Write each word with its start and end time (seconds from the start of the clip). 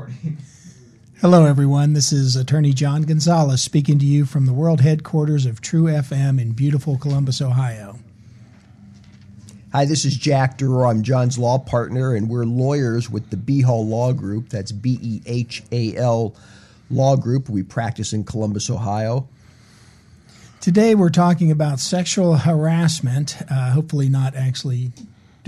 recording. 0.00 0.38
Hello, 1.20 1.44
everyone. 1.44 1.92
This 1.92 2.12
is 2.12 2.34
Attorney 2.34 2.72
John 2.72 3.02
Gonzalez 3.02 3.62
speaking 3.62 3.98
to 3.98 4.06
you 4.06 4.24
from 4.24 4.46
the 4.46 4.52
world 4.52 4.80
headquarters 4.80 5.44
of 5.44 5.60
True 5.60 5.84
FM 5.84 6.40
in 6.40 6.52
beautiful 6.52 6.96
Columbus, 6.96 7.42
Ohio. 7.42 7.98
Hi, 9.72 9.84
this 9.84 10.06
is 10.06 10.16
Jack 10.16 10.56
D'Aurora. 10.56 10.88
I'm 10.88 11.02
John's 11.02 11.38
law 11.38 11.58
partner, 11.58 12.14
and 12.14 12.30
we're 12.30 12.44
lawyers 12.44 13.10
with 13.10 13.28
the 13.28 13.36
Behal 13.36 13.86
Law 13.86 14.12
Group. 14.12 14.48
That's 14.48 14.72
B 14.72 14.98
E 15.02 15.20
H 15.26 15.62
A 15.70 15.94
L 15.96 16.34
Law 16.90 17.16
Group. 17.16 17.50
We 17.50 17.62
practice 17.62 18.14
in 18.14 18.24
Columbus, 18.24 18.70
Ohio. 18.70 19.28
Today, 20.60 20.94
we're 20.94 21.10
talking 21.10 21.50
about 21.50 21.78
sexual 21.78 22.36
harassment, 22.36 23.36
uh, 23.50 23.72
hopefully, 23.72 24.08
not 24.08 24.34
actually 24.34 24.92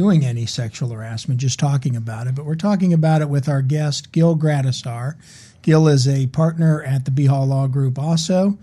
doing 0.03 0.25
any 0.25 0.45
sexual 0.45 0.89
harassment, 0.89 1.39
just 1.39 1.61
talking 1.61 1.95
about 1.95 2.27
it. 2.27 2.35
But 2.35 2.45
we're 2.45 2.57
talking 2.57 2.93
about 2.93 3.23
it 3.23 3.29
with 3.29 3.49
our 3.49 3.63
guest, 3.63 4.11
Gil 4.11 4.37
Gradisar. 4.37 5.15
Gil 5.63 5.87
is 5.87 6.09
a 6.09 6.27
partner 6.27 6.83
at 6.83 7.05
the 7.05 7.13
Behal 7.13 7.47
Law 7.47 7.69
Group 7.69 8.01
also. 8.01 8.59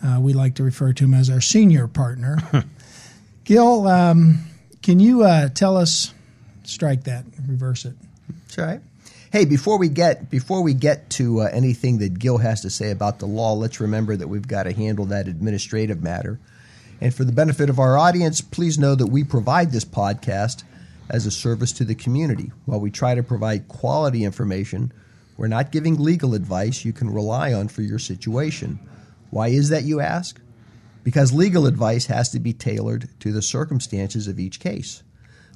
Uh, 0.00 0.20
we 0.20 0.32
like 0.32 0.54
to 0.54 0.62
refer 0.62 0.92
to 0.92 1.02
him 1.02 1.12
as 1.12 1.28
our 1.28 1.40
senior 1.40 1.88
partner. 1.88 2.38
Gil, 3.44 3.88
um, 3.88 4.44
can 4.84 5.00
you 5.00 5.24
uh, 5.24 5.48
tell 5.48 5.76
us, 5.76 6.14
strike 6.62 7.02
that, 7.04 7.24
reverse 7.44 7.86
it. 7.86 7.94
That's 8.28 8.58
right. 8.58 8.80
Hey, 9.32 9.46
before 9.46 9.78
we 9.78 9.88
get 9.88 10.30
before 10.30 10.62
we 10.62 10.74
get 10.74 11.10
to 11.10 11.40
uh, 11.40 11.48
anything 11.52 11.98
that 11.98 12.20
Gil 12.20 12.38
has 12.38 12.60
to 12.60 12.70
say 12.70 12.92
about 12.92 13.18
the 13.18 13.26
law, 13.26 13.54
let's 13.54 13.80
remember 13.80 14.14
that 14.14 14.28
we've 14.28 14.46
got 14.46 14.62
to 14.62 14.72
handle 14.72 15.06
that 15.06 15.26
administrative 15.26 16.04
matter. 16.04 16.38
And 17.00 17.12
for 17.12 17.24
the 17.24 17.32
benefit 17.32 17.68
of 17.68 17.80
our 17.80 17.98
audience, 17.98 18.40
please 18.40 18.78
know 18.78 18.94
that 18.94 19.08
we 19.08 19.24
provide 19.24 19.72
this 19.72 19.84
podcast 19.84 20.62
as 21.10 21.26
a 21.26 21.30
service 21.30 21.72
to 21.72 21.84
the 21.84 21.94
community. 21.94 22.52
While 22.64 22.80
we 22.80 22.90
try 22.90 23.14
to 23.14 23.22
provide 23.22 23.68
quality 23.68 24.24
information, 24.24 24.92
we're 25.36 25.48
not 25.48 25.72
giving 25.72 25.98
legal 25.98 26.34
advice 26.34 26.84
you 26.84 26.92
can 26.92 27.10
rely 27.10 27.52
on 27.52 27.68
for 27.68 27.82
your 27.82 27.98
situation. 27.98 28.78
Why 29.30 29.48
is 29.48 29.68
that, 29.70 29.84
you 29.84 30.00
ask? 30.00 30.40
Because 31.02 31.32
legal 31.32 31.66
advice 31.66 32.06
has 32.06 32.30
to 32.30 32.40
be 32.40 32.52
tailored 32.52 33.08
to 33.20 33.32
the 33.32 33.42
circumstances 33.42 34.28
of 34.28 34.38
each 34.38 34.60
case. 34.60 35.02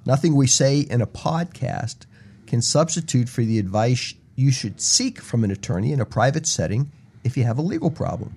Nothing 0.04 0.34
we 0.34 0.46
say 0.46 0.80
in 0.80 1.00
a 1.00 1.06
podcast 1.06 2.06
can 2.46 2.60
substitute 2.62 3.28
for 3.28 3.42
the 3.42 3.58
advice 3.58 4.14
you 4.36 4.50
should 4.50 4.80
seek 4.80 5.20
from 5.20 5.44
an 5.44 5.50
attorney 5.50 5.92
in 5.92 6.00
a 6.00 6.06
private 6.06 6.46
setting 6.46 6.90
if 7.24 7.36
you 7.36 7.44
have 7.44 7.58
a 7.58 7.62
legal 7.62 7.90
problem. 7.90 8.34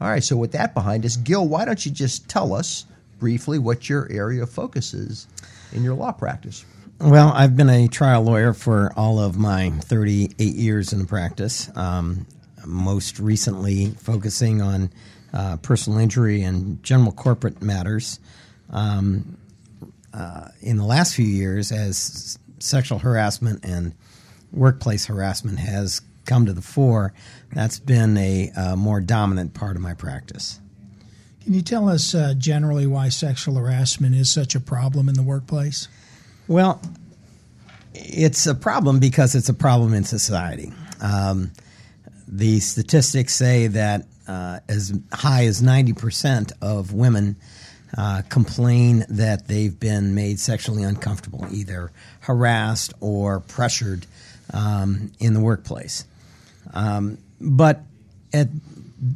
All 0.00 0.08
right, 0.08 0.22
so 0.22 0.36
with 0.36 0.52
that 0.52 0.74
behind 0.74 1.06
us, 1.06 1.16
Gil, 1.16 1.46
why 1.46 1.64
don't 1.64 1.84
you 1.84 1.92
just 1.92 2.28
tell 2.28 2.52
us 2.52 2.84
briefly 3.18 3.58
what 3.58 3.88
your 3.88 4.10
area 4.10 4.42
of 4.42 4.50
focus 4.50 4.92
is 4.92 5.26
in 5.72 5.82
your 5.82 5.94
law 5.94 6.12
practice? 6.12 6.64
Well, 7.00 7.30
I've 7.34 7.56
been 7.56 7.68
a 7.68 7.88
trial 7.88 8.22
lawyer 8.22 8.54
for 8.54 8.92
all 8.96 9.18
of 9.18 9.36
my 9.36 9.70
38 9.70 10.38
years 10.38 10.92
in 10.92 11.06
practice, 11.06 11.70
um, 11.76 12.26
most 12.64 13.18
recently 13.18 13.90
focusing 13.90 14.62
on 14.62 14.90
uh, 15.34 15.58
personal 15.58 15.98
injury 15.98 16.42
and 16.42 16.82
general 16.82 17.12
corporate 17.12 17.60
matters. 17.60 18.18
Um, 18.70 19.36
uh, 20.14 20.48
in 20.62 20.78
the 20.78 20.84
last 20.84 21.14
few 21.14 21.26
years, 21.26 21.70
as 21.70 22.38
sexual 22.58 22.98
harassment 22.98 23.62
and 23.64 23.92
workplace 24.50 25.04
harassment 25.04 25.58
has 25.58 26.00
come 26.24 26.46
to 26.46 26.54
the 26.54 26.62
fore, 26.62 27.12
that's 27.52 27.78
been 27.78 28.16
a, 28.16 28.50
a 28.56 28.76
more 28.76 29.00
dominant 29.00 29.52
part 29.52 29.76
of 29.76 29.82
my 29.82 29.92
practice. 29.92 30.60
Can 31.46 31.54
you 31.54 31.62
tell 31.62 31.88
us 31.88 32.12
uh, 32.12 32.34
generally 32.36 32.88
why 32.88 33.08
sexual 33.08 33.54
harassment 33.54 34.16
is 34.16 34.28
such 34.28 34.56
a 34.56 34.60
problem 34.60 35.08
in 35.08 35.14
the 35.14 35.22
workplace? 35.22 35.86
Well, 36.48 36.82
it's 37.94 38.48
a 38.48 38.54
problem 38.56 38.98
because 38.98 39.36
it's 39.36 39.48
a 39.48 39.54
problem 39.54 39.94
in 39.94 40.02
society. 40.02 40.72
Um, 41.00 41.52
the 42.26 42.58
statistics 42.58 43.32
say 43.32 43.68
that 43.68 44.08
uh, 44.26 44.58
as 44.68 44.92
high 45.12 45.46
as 45.46 45.62
90% 45.62 46.50
of 46.60 46.92
women 46.92 47.36
uh, 47.96 48.22
complain 48.28 49.04
that 49.08 49.46
they've 49.46 49.78
been 49.78 50.16
made 50.16 50.40
sexually 50.40 50.82
uncomfortable, 50.82 51.46
either 51.52 51.92
harassed 52.22 52.92
or 52.98 53.38
pressured 53.38 54.04
um, 54.52 55.12
in 55.20 55.32
the 55.32 55.40
workplace. 55.40 56.06
Um, 56.74 57.18
but 57.40 57.82
at 58.32 58.48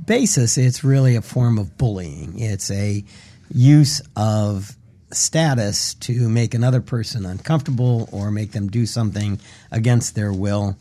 basis, 0.06 0.58
it's 0.58 0.84
really 0.84 1.16
a 1.16 1.22
form 1.22 1.58
of 1.58 1.76
bullying. 1.78 2.38
It's 2.38 2.70
a 2.70 3.04
use 3.52 4.02
of 4.16 4.76
status 5.12 5.94
to 5.94 6.28
make 6.28 6.54
another 6.54 6.80
person 6.80 7.26
uncomfortable 7.26 8.08
or 8.12 8.30
make 8.30 8.52
them 8.52 8.68
do 8.68 8.86
something 8.86 9.40
against 9.70 10.14
their 10.14 10.32
will. 10.32 10.76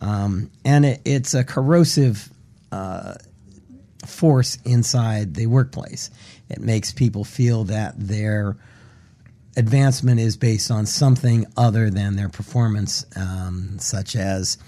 Um, 0.00 0.50
and 0.64 0.84
it, 0.84 1.00
it's 1.04 1.34
a 1.34 1.44
corrosive 1.44 2.30
uh, 2.72 3.14
force 4.06 4.58
inside 4.64 5.34
the 5.34 5.46
workplace. 5.46 6.10
It 6.48 6.60
makes 6.60 6.92
people 6.92 7.24
feel 7.24 7.64
that 7.64 7.94
their 7.96 8.56
advancement 9.56 10.20
is 10.20 10.36
based 10.36 10.70
on 10.70 10.86
something 10.86 11.46
other 11.56 11.90
than 11.90 12.16
their 12.16 12.28
performance, 12.28 13.06
um, 13.16 13.78
such 13.78 14.16
as 14.16 14.58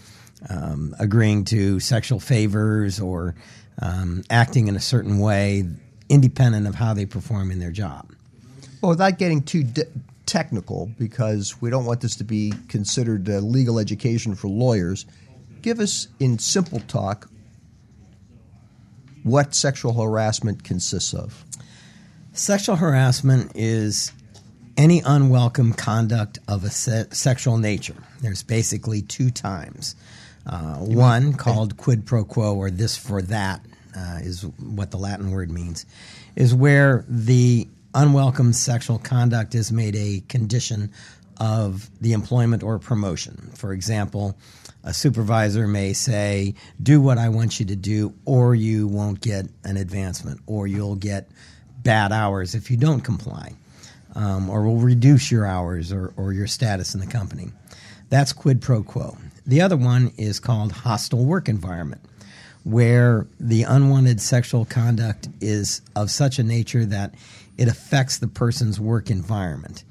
um, 0.49 0.95
agreeing 0.99 1.45
to 1.47 1.81
sexual 1.81 2.21
favors 2.21 3.01
or 3.01 3.35
um, 3.81 4.23
acting 4.31 4.69
in 4.69 4.77
a 4.77 4.81
certain 4.81 5.19
way, 5.19 5.65
independent 6.09 6.67
of 6.67 6.75
how 6.75 6.95
they 6.95 7.07
perform 7.07 7.51
in 7.51 7.59
their 7.59 7.71
job. 7.71 8.13
Well, 8.81 8.91
without 8.91 9.19
getting 9.19 9.43
too 9.43 9.65
technical, 10.27 10.91
because 10.99 11.61
we 11.61 11.71
don't 11.71 11.85
want 11.85 12.01
this 12.01 12.17
to 12.17 12.25
be 12.25 12.53
considered 12.69 13.29
uh, 13.29 13.39
legal 13.39 13.79
education 13.79 14.35
for 14.35 14.49
lawyers, 14.49 15.07
give 15.63 15.81
us 15.81 16.09
in 16.21 16.39
simple 16.39 16.81
talk 16.81 17.29
what 19.23 19.55
sexual 19.55 19.93
harassment 19.93 20.63
consists 20.63 21.13
of. 21.13 21.45
Sexual 22.33 22.77
harassment 22.77 23.51
is 23.55 24.13
any 24.77 25.03
unwelcome 25.05 25.73
conduct 25.73 26.39
of 26.47 26.65
a 26.65 26.71
se- 26.71 27.07
sexual 27.11 27.59
nature. 27.59 27.97
There's 28.21 28.43
basically 28.43 29.03
two 29.03 29.31
times. 29.31 29.97
Uh, 30.47 30.77
one 30.77 31.33
called 31.33 31.77
quid 31.77 32.07
pro 32.07 32.25
quo, 32.25 32.55
or 32.55 32.71
this 32.71 32.97
for 32.97 33.21
that, 33.23 33.61
uh, 33.97 34.19
is 34.23 34.43
what 34.59 34.91
the 34.91 34.97
Latin 34.97 35.31
word 35.33 35.51
means, 35.51 35.87
is 36.37 36.55
where 36.55 37.05
the 37.09 37.67
unwelcome 37.95 38.53
sexual 38.53 38.99
conduct 38.99 39.55
is 39.55 39.73
made 39.73 39.97
a 39.97 40.23
condition 40.29 40.93
of 41.39 41.91
the 42.01 42.12
employment 42.12 42.62
or 42.62 42.79
promotion. 42.79 43.51
For 43.55 43.73
example, 43.73 44.37
a 44.84 44.95
supervisor 44.95 45.67
may 45.67 45.93
say, 45.93 46.55
Do 46.83 47.01
what 47.01 47.19
I 47.19 47.28
want 47.28 47.59
you 47.59 47.67
to 47.67 47.77
do, 47.77 48.15
or 48.25 48.55
you 48.55 48.87
won't 48.87 49.21
get 49.21 49.47
an 49.65 49.77
advancement, 49.77 50.41
or 50.47 50.67
you'll 50.67 50.95
get 50.95 51.28
bad 51.83 52.13
hours 52.13 52.55
if 52.55 52.71
you 52.71 52.77
don't 52.77 53.01
comply, 53.01 53.53
um, 54.15 54.49
or 54.49 54.63
will 54.63 54.77
reduce 54.77 55.31
your 55.31 55.47
hours 55.47 55.93
or, 55.93 56.13
or 56.17 56.33
your 56.33 56.47
status 56.47 56.95
in 56.95 57.01
the 57.01 57.07
company. 57.07 57.51
That's 58.09 58.33
quid 58.33 58.63
pro 58.63 58.83
quo. 58.83 59.19
The 59.47 59.61
other 59.61 59.77
one 59.77 60.12
is 60.17 60.41
called 60.41 60.73
hostile 60.73 61.25
work 61.25 61.49
environment, 61.49 62.03
where 62.65 63.29
the 63.39 63.62
unwanted 63.62 64.21
sexual 64.21 64.65
conduct 64.65 65.29
is 65.41 65.83
of 65.95 66.11
such 66.11 66.39
a 66.39 66.43
nature 66.43 66.84
that 66.84 67.15
it 67.57 67.69
affects 67.69 68.19
the 68.19 68.29
person's 68.29 68.81
work 68.81 69.11
environment. 69.11 69.84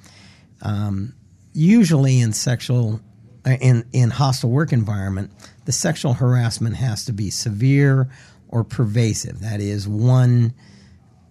Um, 0.62 1.14
usually, 1.54 2.20
in 2.20 2.34
sexual 2.34 3.00
uh, 3.46 3.52
in 3.62 3.86
in 3.94 4.10
hostile 4.10 4.50
work 4.50 4.74
environment, 4.74 5.32
the 5.66 5.72
sexual 5.72 6.14
harassment 6.14 6.76
has 6.76 7.06
to 7.06 7.14
be 7.14 7.30
severe 7.30 8.10
or 8.50 8.64
pervasive. 8.64 9.40
That 9.40 9.62
is, 9.62 9.88
one 9.88 10.54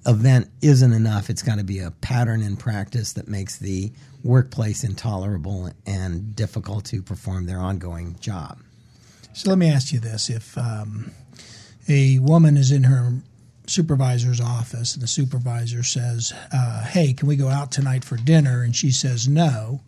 event 0.07 0.49
isn't 0.61 0.93
enough. 0.93 1.31
It's 1.31 1.43
got 1.43 1.59
to 1.59 1.65
be 1.65 1.79
a 1.79 1.91
pattern 1.91 2.43
in 2.43 2.57
practice 2.57 3.13
that 3.15 3.29
makes 3.29 3.59
the 3.59 3.93
workplace 4.23 4.85
intolerable 4.85 5.71
and 5.87 6.35
difficult 6.35 6.85
to 6.87 7.03
perform 7.03 7.47
their 7.47 7.59
ongoing 7.59 8.17
job. 8.21 8.59
So 9.33 9.51
let 9.51 9.59
me 9.59 9.69
ask 9.69 9.93
you 9.93 10.01
this: 10.01 10.31
If 10.31 10.57
um, 10.57 11.13
a 11.89 12.19
woman 12.19 12.57
is 12.57 12.71
in 12.71 12.85
her 12.85 13.15
supervisor's 13.67 14.41
office 14.41 14.95
and 14.95 15.03
the 15.03 15.09
supervisor 15.09 15.83
says, 15.83 16.33
uh, 16.53 16.85
"Hey, 16.85 17.13
can 17.13 17.29
we 17.29 17.37
go 17.37 17.49
out 17.49 17.73
tonight 17.73 18.05
for 18.05 18.17
dinner?" 18.17 18.63
and 18.63 18.75
she 18.75 18.91
says 18.91 19.27
no, 19.27 19.81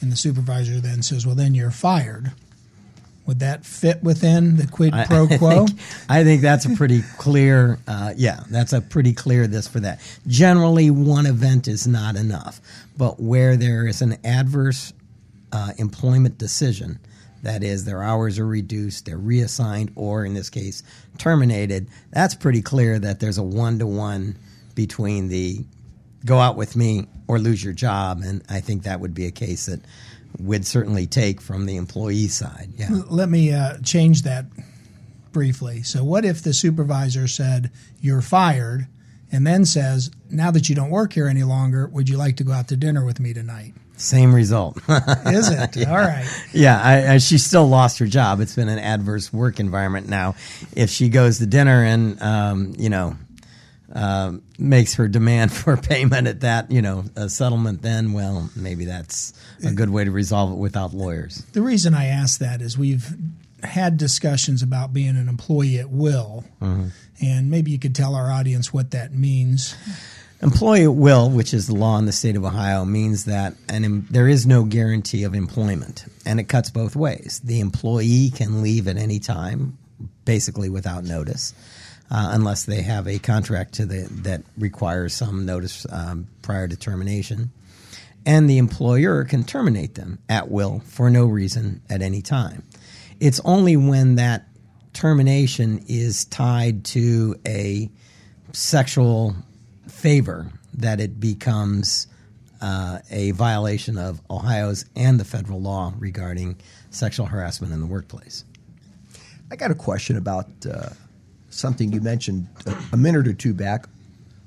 and 0.00 0.12
the 0.12 0.16
supervisor 0.16 0.80
then 0.80 1.02
says, 1.02 1.26
"Well, 1.26 1.36
then 1.36 1.54
you're 1.54 1.70
fired." 1.70 2.32
Would 3.26 3.38
that 3.38 3.64
fit 3.64 4.02
within 4.02 4.56
the 4.56 4.66
quid 4.66 4.92
pro 5.06 5.28
I, 5.28 5.38
quo? 5.38 5.48
I 5.48 5.66
think, 5.66 5.80
I 6.08 6.24
think 6.24 6.42
that's 6.42 6.64
a 6.64 6.74
pretty 6.74 7.02
clear. 7.18 7.78
Uh, 7.86 8.14
yeah, 8.16 8.40
that's 8.50 8.72
a 8.72 8.80
pretty 8.80 9.12
clear 9.12 9.46
this 9.46 9.68
for 9.68 9.80
that. 9.80 10.00
Generally, 10.26 10.90
one 10.90 11.26
event 11.26 11.68
is 11.68 11.86
not 11.86 12.16
enough, 12.16 12.60
but 12.96 13.20
where 13.20 13.56
there 13.56 13.86
is 13.86 14.02
an 14.02 14.18
adverse 14.24 14.92
uh, 15.52 15.72
employment 15.78 16.36
decision, 16.36 16.98
that 17.44 17.62
is, 17.62 17.84
their 17.84 18.02
hours 18.02 18.38
are 18.38 18.46
reduced, 18.46 19.06
they're 19.06 19.18
reassigned, 19.18 19.92
or 19.94 20.24
in 20.24 20.34
this 20.34 20.50
case, 20.50 20.82
terminated. 21.18 21.88
That's 22.10 22.34
pretty 22.34 22.62
clear 22.62 22.98
that 22.98 23.20
there's 23.20 23.38
a 23.38 23.42
one 23.42 23.78
to 23.78 23.86
one 23.86 24.36
between 24.74 25.28
the 25.28 25.64
go 26.24 26.38
out 26.38 26.56
with 26.56 26.76
me 26.76 27.06
or 27.28 27.38
lose 27.38 27.62
your 27.62 27.72
job, 27.72 28.22
and 28.24 28.42
I 28.48 28.60
think 28.60 28.84
that 28.84 29.00
would 29.00 29.14
be 29.14 29.26
a 29.26 29.32
case 29.32 29.66
that 29.66 29.80
would 30.38 30.66
certainly 30.66 31.06
take 31.06 31.40
from 31.40 31.66
the 31.66 31.76
employee 31.76 32.28
side. 32.28 32.70
Yeah. 32.76 32.88
Let 33.08 33.28
me 33.28 33.52
uh, 33.52 33.78
change 33.78 34.22
that 34.22 34.46
briefly. 35.32 35.82
So, 35.82 36.04
what 36.04 36.24
if 36.24 36.42
the 36.42 36.52
supervisor 36.52 37.26
said, 37.26 37.70
You're 38.00 38.22
fired, 38.22 38.86
and 39.30 39.46
then 39.46 39.64
says, 39.64 40.10
Now 40.30 40.50
that 40.50 40.68
you 40.68 40.74
don't 40.74 40.90
work 40.90 41.12
here 41.12 41.26
any 41.26 41.42
longer, 41.42 41.86
would 41.88 42.08
you 42.08 42.16
like 42.16 42.36
to 42.36 42.44
go 42.44 42.52
out 42.52 42.68
to 42.68 42.76
dinner 42.76 43.04
with 43.04 43.20
me 43.20 43.32
tonight? 43.32 43.74
Same 43.96 44.34
result. 44.34 44.78
Is 45.26 45.48
it? 45.48 45.76
Yeah. 45.76 45.90
All 45.90 45.98
right. 45.98 46.26
Yeah, 46.52 46.80
I, 46.82 47.14
I, 47.14 47.18
she 47.18 47.38
still 47.38 47.68
lost 47.68 47.98
her 47.98 48.06
job. 48.06 48.40
It's 48.40 48.54
been 48.54 48.68
an 48.68 48.78
adverse 48.78 49.32
work 49.32 49.60
environment 49.60 50.08
now. 50.08 50.34
If 50.74 50.90
she 50.90 51.08
goes 51.08 51.38
to 51.38 51.46
dinner 51.46 51.84
and, 51.84 52.20
um, 52.20 52.74
you 52.78 52.90
know, 52.90 53.16
uh, 53.94 54.32
makes 54.58 54.94
her 54.94 55.08
demand 55.08 55.52
for 55.52 55.76
payment 55.76 56.26
at 56.26 56.40
that, 56.40 56.70
you 56.70 56.82
know, 56.82 57.04
a 57.16 57.28
settlement, 57.28 57.82
then, 57.82 58.12
well, 58.12 58.50
maybe 58.56 58.84
that's 58.84 59.32
a 59.64 59.72
good 59.72 59.90
way 59.90 60.04
to 60.04 60.10
resolve 60.10 60.52
it 60.52 60.56
without 60.56 60.94
lawyers. 60.94 61.44
The 61.52 61.62
reason 61.62 61.94
I 61.94 62.06
ask 62.06 62.40
that 62.40 62.60
is 62.60 62.76
we've 62.78 63.14
had 63.62 63.96
discussions 63.96 64.62
about 64.62 64.92
being 64.92 65.16
an 65.16 65.28
employee 65.28 65.78
at 65.78 65.90
will, 65.90 66.44
mm-hmm. 66.60 66.88
and 67.20 67.50
maybe 67.50 67.70
you 67.70 67.78
could 67.78 67.94
tell 67.94 68.14
our 68.14 68.30
audience 68.30 68.72
what 68.72 68.90
that 68.90 69.14
means. 69.14 69.76
Employee 70.42 70.84
at 70.84 70.94
will, 70.94 71.30
which 71.30 71.54
is 71.54 71.68
the 71.68 71.74
law 71.74 71.98
in 71.98 72.06
the 72.06 72.12
state 72.12 72.34
of 72.34 72.44
Ohio, 72.44 72.84
means 72.84 73.26
that 73.26 73.54
an, 73.68 74.06
there 74.10 74.26
is 74.26 74.46
no 74.46 74.64
guarantee 74.64 75.22
of 75.22 75.34
employment, 75.34 76.04
and 76.26 76.40
it 76.40 76.44
cuts 76.44 76.70
both 76.70 76.96
ways. 76.96 77.40
The 77.44 77.60
employee 77.60 78.30
can 78.34 78.62
leave 78.62 78.88
at 78.88 78.96
any 78.96 79.20
time, 79.20 79.78
basically 80.24 80.68
without 80.68 81.04
notice, 81.04 81.54
uh, 82.12 82.28
unless 82.32 82.66
they 82.66 82.82
have 82.82 83.08
a 83.08 83.18
contract 83.18 83.78
the, 83.78 84.06
that 84.10 84.42
requires 84.58 85.14
some 85.14 85.46
notice 85.46 85.86
um, 85.90 86.28
prior 86.42 86.68
to 86.68 86.76
termination. 86.76 87.50
And 88.26 88.48
the 88.48 88.58
employer 88.58 89.24
can 89.24 89.44
terminate 89.44 89.94
them 89.94 90.18
at 90.28 90.50
will 90.50 90.80
for 90.80 91.08
no 91.08 91.24
reason 91.24 91.80
at 91.88 92.02
any 92.02 92.20
time. 92.20 92.64
It's 93.18 93.40
only 93.46 93.76
when 93.78 94.16
that 94.16 94.46
termination 94.92 95.84
is 95.88 96.26
tied 96.26 96.84
to 96.84 97.34
a 97.46 97.90
sexual 98.52 99.34
favor 99.88 100.52
that 100.74 101.00
it 101.00 101.18
becomes 101.18 102.08
uh, 102.60 102.98
a 103.10 103.30
violation 103.30 103.96
of 103.96 104.20
Ohio's 104.30 104.84
and 104.94 105.18
the 105.18 105.24
federal 105.24 105.62
law 105.62 105.94
regarding 105.98 106.58
sexual 106.90 107.24
harassment 107.24 107.72
in 107.72 107.80
the 107.80 107.86
workplace. 107.86 108.44
I 109.50 109.56
got 109.56 109.70
a 109.70 109.74
question 109.74 110.16
about 110.16 110.48
uh, 110.70 110.90
something 111.52 111.92
you 111.92 112.00
mentioned 112.00 112.48
a, 112.92 112.96
minute 112.96 113.26
or 113.26 113.32
two 113.32 113.54
back 113.54 113.86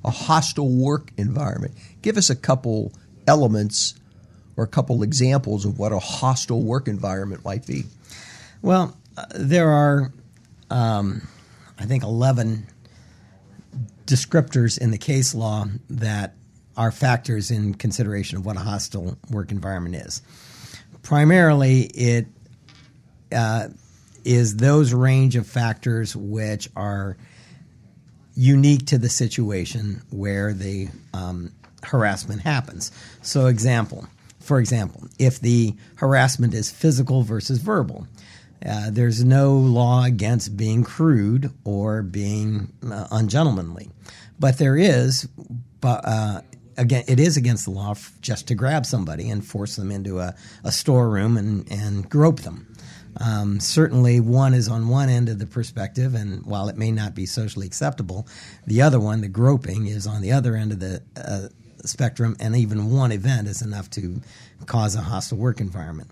a 0.04 0.12
hostile 0.12 0.70
work 0.70 1.12
environment. 1.18 1.74
Give 2.02 2.18
us 2.18 2.30
a 2.30 2.36
couple 2.36 2.94
elements 3.28 3.96
or 4.56 4.64
a 4.64 4.68
couple 4.68 5.04
examples 5.04 5.66
of 5.66 5.80
what 5.80 5.92
a 5.92 6.00
hostile 6.00 6.62
work 6.62 6.88
environment 6.88 7.44
might 7.44 7.66
be. 7.66 7.84
Well, 8.62 8.96
uh, 9.18 9.26
there 9.34 9.70
are, 9.70 10.12
um, 10.70 11.28
I 11.80 11.86
think, 11.86 12.04
11 12.04 12.68
descriptors 14.06 14.78
in 14.78 14.92
the 14.92 14.98
case 14.98 15.34
law 15.34 15.66
that 15.90 16.36
are 16.78 16.92
factors 16.92 17.52
in 17.52 17.74
consideration 17.74 18.38
of 18.38 18.46
what 18.46 18.58
a 18.58 18.60
hostile 18.60 19.18
work 19.32 19.52
environment 19.52 19.96
is. 19.96 20.22
Primarily, 21.02 21.82
it 21.82 22.28
uh, 23.32 23.70
is 24.26 24.58
those 24.58 24.94
range 24.94 25.36
of 25.36 25.48
factors 25.48 26.16
which 26.16 26.70
are 26.76 27.18
unique 28.36 28.86
to 28.88 28.98
the 28.98 29.10
situation 29.10 30.02
where 30.10 30.54
the 30.54 30.90
um, 31.14 31.52
harassment 31.84 32.42
happens. 32.42 32.92
So, 33.22 33.46
example, 33.46 34.08
for 34.40 34.60
example, 34.60 35.08
if 35.18 35.40
the 35.40 35.74
harassment 35.96 36.54
is 36.54 36.70
physical 36.72 37.24
versus 37.24 37.60
verbal, 37.60 38.08
uh, 38.66 38.90
there's 38.90 39.24
no 39.24 39.54
law 39.54 40.04
against 40.04 40.58
being 40.58 40.84
crude 40.84 41.52
or 41.64 42.02
being 42.02 42.74
uh, 42.92 43.08
ungentlemanly, 43.12 43.90
but 44.40 44.58
there 44.58 44.76
is, 44.76 45.28
but 45.82 46.02
uh, 46.04 46.42
again, 46.78 47.04
it 47.08 47.20
is 47.20 47.38
against 47.38 47.66
the 47.66 47.72
law 47.72 47.94
just 48.22 48.48
to 48.48 48.56
grab 48.56 48.86
somebody 48.86 49.30
and 49.30 49.46
force 49.46 49.76
them 49.76 49.92
into 49.92 50.20
a, 50.20 50.36
a 50.64 50.72
storeroom 50.72 51.38
and, 51.38 51.72
and 51.72 52.10
grope 52.10 52.42
them. 52.42 52.75
Um, 53.20 53.60
certainly, 53.60 54.20
one 54.20 54.54
is 54.54 54.68
on 54.68 54.88
one 54.88 55.10
end 55.10 55.30
of 55.30 55.40
the 55.40 55.46
perspective, 55.46 56.16
and 56.16 56.46
while 56.46 56.68
it 56.68 56.78
may 56.78 56.92
not 56.92 57.16
be 57.16 57.26
socially 57.26 57.66
acceptable, 57.66 58.28
the 58.68 58.82
other 58.82 59.00
one, 59.00 59.22
the 59.22 59.28
groping, 59.28 59.88
is 59.88 60.06
on 60.06 60.22
the 60.22 60.32
other 60.32 60.56
end 60.56 60.72
of 60.72 60.80
the 60.80 61.02
uh, 61.16 61.48
spectrum, 61.88 62.36
and 62.40 62.56
even 62.56 62.92
one 62.92 63.12
event 63.12 63.48
is 63.48 63.62
enough 63.62 63.90
to 63.92 64.22
cause 64.66 64.96
a 64.96 65.02
hostile 65.02 65.38
work 65.38 65.62
environment. 65.62 66.10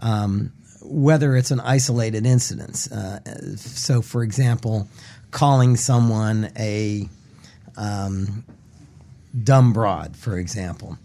Um, 0.00 0.52
whether 0.84 1.36
it's 1.36 1.50
an 1.50 1.60
isolated 1.60 2.26
incident. 2.26 2.88
Uh, 2.90 3.20
so, 3.56 4.02
for 4.02 4.22
example, 4.22 4.88
calling 5.30 5.76
someone 5.76 6.50
a 6.58 7.08
um, 7.76 8.44
dumb 9.44 9.72
broad, 9.72 10.16
for 10.16 10.38
example. 10.38 10.98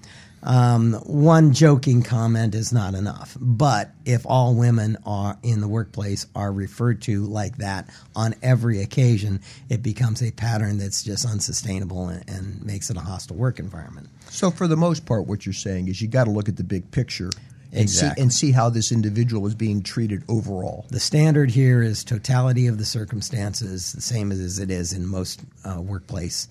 Um, 0.48 0.94
one 1.04 1.52
joking 1.52 2.04
comment 2.04 2.56
is 2.56 2.72
not 2.72 2.96
enough. 2.96 3.38
But 3.40 3.92
if 4.06 4.26
all 4.26 4.56
women 4.56 4.98
are 5.06 5.38
in 5.44 5.60
the 5.60 5.68
workplace 5.68 6.26
are 6.34 6.54
referred 6.54 7.02
to 7.04 7.26
like 7.26 7.58
that 7.58 7.90
on 8.16 8.34
every 8.42 8.82
occasion, 8.82 9.42
it 9.70 9.84
becomes 9.84 10.24
a 10.24 10.32
pattern 10.32 10.78
that's 10.78 11.04
just 11.04 11.26
unsustainable 11.26 12.08
and, 12.08 12.30
and 12.30 12.64
makes 12.64 12.90
it 12.90 12.96
a 12.96 13.02
hostile 13.02 13.36
work 13.36 13.60
environment. 13.60 14.08
So, 14.30 14.50
for 14.50 14.70
the 14.70 14.78
most 14.78 15.06
part, 15.06 15.28
what 15.28 15.46
you're 15.46 15.52
saying 15.52 15.90
is 15.90 16.02
you 16.02 16.08
got 16.08 16.24
to 16.24 16.32
look 16.32 16.48
at 16.48 16.56
the 16.56 16.64
big 16.64 16.90
picture 16.92 17.30
and 17.74 17.82
exactly. 17.82 18.16
see 18.16 18.22
and 18.22 18.34
see 18.34 18.52
how 18.54 18.70
this 18.70 18.94
individual 18.94 19.46
is 19.48 19.56
being 19.56 19.84
treated 19.84 20.24
overall. 20.30 20.86
The 20.92 21.02
standard 21.02 21.52
here 21.52 21.84
is 21.84 22.06
totality 22.06 22.68
of 22.68 22.78
the 22.78 22.86
circumstances, 22.86 23.92
the 23.92 24.00
same 24.00 24.32
as 24.32 24.60
it 24.60 24.72
is 24.72 24.94
in 24.94 25.06
most 25.06 25.42
uh, 25.66 25.82
workplace 25.82 26.48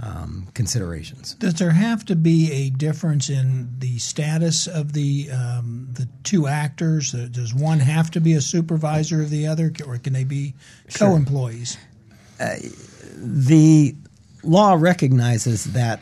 um, 0.00 0.46
considerations. 0.54 1.34
Does 1.34 1.54
there 1.54 1.70
have 1.70 2.04
to 2.06 2.16
be 2.16 2.52
a 2.52 2.70
difference 2.70 3.28
in 3.28 3.68
the 3.78 3.98
status 3.98 4.66
of 4.66 4.92
the 4.92 5.30
um, 5.30 5.88
the 5.92 6.08
two 6.22 6.46
actors? 6.46 7.14
Uh, 7.14 7.28
does 7.30 7.54
one 7.54 7.80
have 7.80 8.10
to 8.12 8.20
be 8.20 8.34
a 8.34 8.40
supervisor 8.40 9.22
of 9.22 9.30
the 9.30 9.46
other, 9.46 9.72
or 9.86 9.98
can 9.98 10.12
they 10.12 10.24
be 10.24 10.54
Sure. 10.88 11.08
co-employees? 11.08 11.76
the 13.16 13.96
law 14.44 14.74
recognizes 14.74 15.64
that 15.72 16.00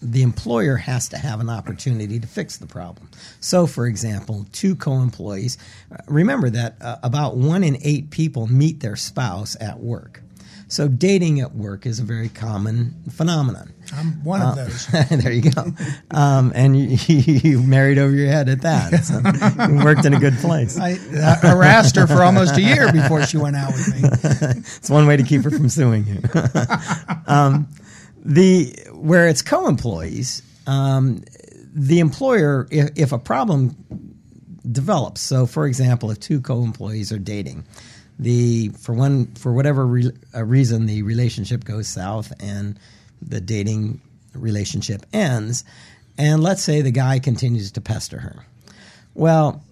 the 0.00 0.22
employer 0.22 0.76
has 0.76 1.08
to 1.08 1.18
have 1.18 1.40
an 1.40 1.50
opportunity 1.50 2.20
to 2.20 2.26
fix 2.26 2.58
the 2.58 2.66
problem. 2.66 3.08
So, 3.40 3.66
for 3.66 3.86
example, 3.86 4.46
two 4.52 4.76
co 4.76 5.00
employees, 5.00 5.58
remember 6.06 6.50
that 6.50 6.76
uh, 6.80 6.96
about 7.02 7.36
one 7.36 7.64
in 7.64 7.78
eight 7.82 8.10
people 8.10 8.46
meet 8.46 8.80
their 8.80 8.96
spouse 8.96 9.56
at 9.60 9.80
work. 9.80 10.22
So, 10.70 10.86
dating 10.86 11.40
at 11.40 11.54
work 11.54 11.86
is 11.86 11.98
a 11.98 12.04
very 12.04 12.28
common 12.28 12.94
phenomenon. 13.10 13.72
I'm 13.96 14.22
one 14.22 14.42
Uh, 14.42 14.50
of 14.50 14.56
those. 14.56 14.86
there 15.22 15.32
you 15.32 15.50
go. 15.50 15.72
Um, 16.10 16.52
and 16.54 16.78
you, 16.78 16.96
you 17.16 17.62
married 17.62 17.98
over 17.98 18.14
your 18.14 18.28
head 18.28 18.48
at 18.50 18.60
that. 18.62 19.04
So 19.04 19.66
you 19.66 19.82
worked 19.82 20.04
in 20.04 20.12
a 20.12 20.20
good 20.20 20.34
place. 20.34 20.78
I 20.78 20.92
uh, 21.16 21.36
harassed 21.40 21.96
her 21.96 22.06
for 22.06 22.22
almost 22.22 22.56
a 22.58 22.60
year 22.62 22.92
before 22.92 23.22
she 23.24 23.38
went 23.38 23.56
out 23.56 23.72
with 23.72 23.94
me. 23.94 24.00
it's 24.76 24.90
one 24.90 25.06
way 25.06 25.16
to 25.16 25.22
keep 25.22 25.42
her 25.44 25.50
from 25.50 25.70
suing 25.70 26.06
you. 26.06 26.20
um, 27.26 27.66
the 28.24 28.76
where 28.92 29.26
it's 29.28 29.40
co-employees, 29.40 30.42
um, 30.66 31.22
the 31.72 32.00
employer, 32.00 32.66
if, 32.70 32.90
if 32.96 33.12
a 33.12 33.18
problem 33.18 33.74
develops, 34.70 35.22
so 35.22 35.46
for 35.46 35.66
example, 35.66 36.10
if 36.10 36.20
two 36.20 36.40
co-employees 36.42 37.10
are 37.10 37.18
dating, 37.18 37.64
the 38.18 38.70
for 38.70 38.92
one 38.92 39.26
for 39.34 39.52
whatever 39.52 39.86
re, 39.86 40.10
uh, 40.34 40.44
reason 40.44 40.86
the 40.86 41.02
relationship 41.02 41.64
goes 41.64 41.88
south 41.88 42.32
and 42.40 42.78
the 43.22 43.40
dating 43.40 44.00
relationship 44.34 45.06
ends, 45.12 45.64
and 46.16 46.42
let's 46.42 46.62
say 46.62 46.82
the 46.82 46.90
guy 46.90 47.18
continues 47.18 47.72
to 47.72 47.80
pester 47.80 48.18
her. 48.18 48.44
Well, 49.14 49.62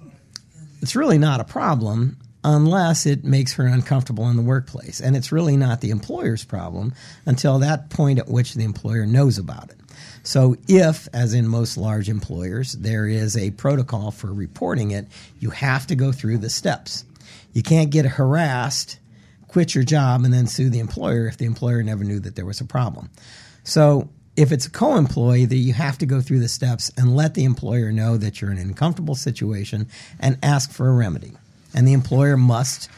it's 0.81 0.97
really 0.97 1.19
not 1.19 1.41
a 1.41 1.45
problem 1.45 2.17
unless 2.47 3.07
it 3.07 3.25
makes 3.25 3.55
her 3.55 3.67
uncomfortable 3.67 4.29
in 4.29 4.37
the 4.37 4.43
workplace. 4.43 5.01
And 5.01 5.17
it's 5.17 5.33
really 5.33 5.57
not 5.57 5.81
the 5.81 5.91
employer's 5.91 6.45
problem 6.45 6.95
until 7.27 7.59
that 7.59 7.91
point 7.91 8.21
at 8.21 8.29
which 8.29 8.55
the 8.55 8.65
employer 8.65 9.05
knows 9.05 9.37
about 9.37 9.71
it. 9.71 9.77
So, 10.23 10.57
if, 10.69 11.09
as 11.13 11.35
in 11.35 11.49
most 11.49 11.77
large 11.77 12.09
employers, 12.09 12.73
there 12.73 13.07
is 13.07 13.37
a 13.37 13.53
protocol 13.53 14.11
for 14.11 14.33
reporting 14.33 14.91
it, 14.91 15.07
you 15.39 15.51
have 15.51 15.87
to 15.89 15.95
go 15.95 16.13
through 16.13 16.39
the 16.39 16.51
steps. 16.51 17.05
You 17.57 17.63
can't 17.63 17.89
get 17.91 18.05
harassed, 18.05 18.99
quit 19.49 19.75
your 19.75 19.83
job, 19.83 20.25
and 20.25 20.35
then 20.35 20.47
sue 20.47 20.69
the 20.69 20.79
employer 20.79 21.27
if 21.27 21.39
the 21.39 21.47
employer 21.47 21.83
never 21.83 22.05
knew 22.05 22.21
that 22.21 22.37
there 22.37 22.45
was 22.45 22.61
a 22.61 22.67
problem. 22.67 23.09
So, 23.65 24.11
if 24.37 24.53
it's 24.53 24.67
a 24.67 24.71
co-employee 24.71 25.47
that 25.47 25.57
you 25.57 25.73
have 25.73 25.97
to 25.99 26.07
go 26.07 26.21
through 26.21 26.41
the 26.41 26.49
steps 26.49 26.93
and 26.99 27.17
let 27.17 27.33
the 27.33 27.45
employer 27.45 27.91
know 27.93 28.19
that 28.19 28.41
you're 28.43 28.53
in 28.53 28.59
an 28.59 28.69
uncomfortable 28.69 29.15
situation 29.15 29.89
and 30.21 30.37
ask 30.43 30.71
for 30.71 30.87
a 30.91 30.93
remedy 30.93 31.33
and 31.73 31.89
the 31.89 31.95
employer 31.95 32.37
must 32.37 32.91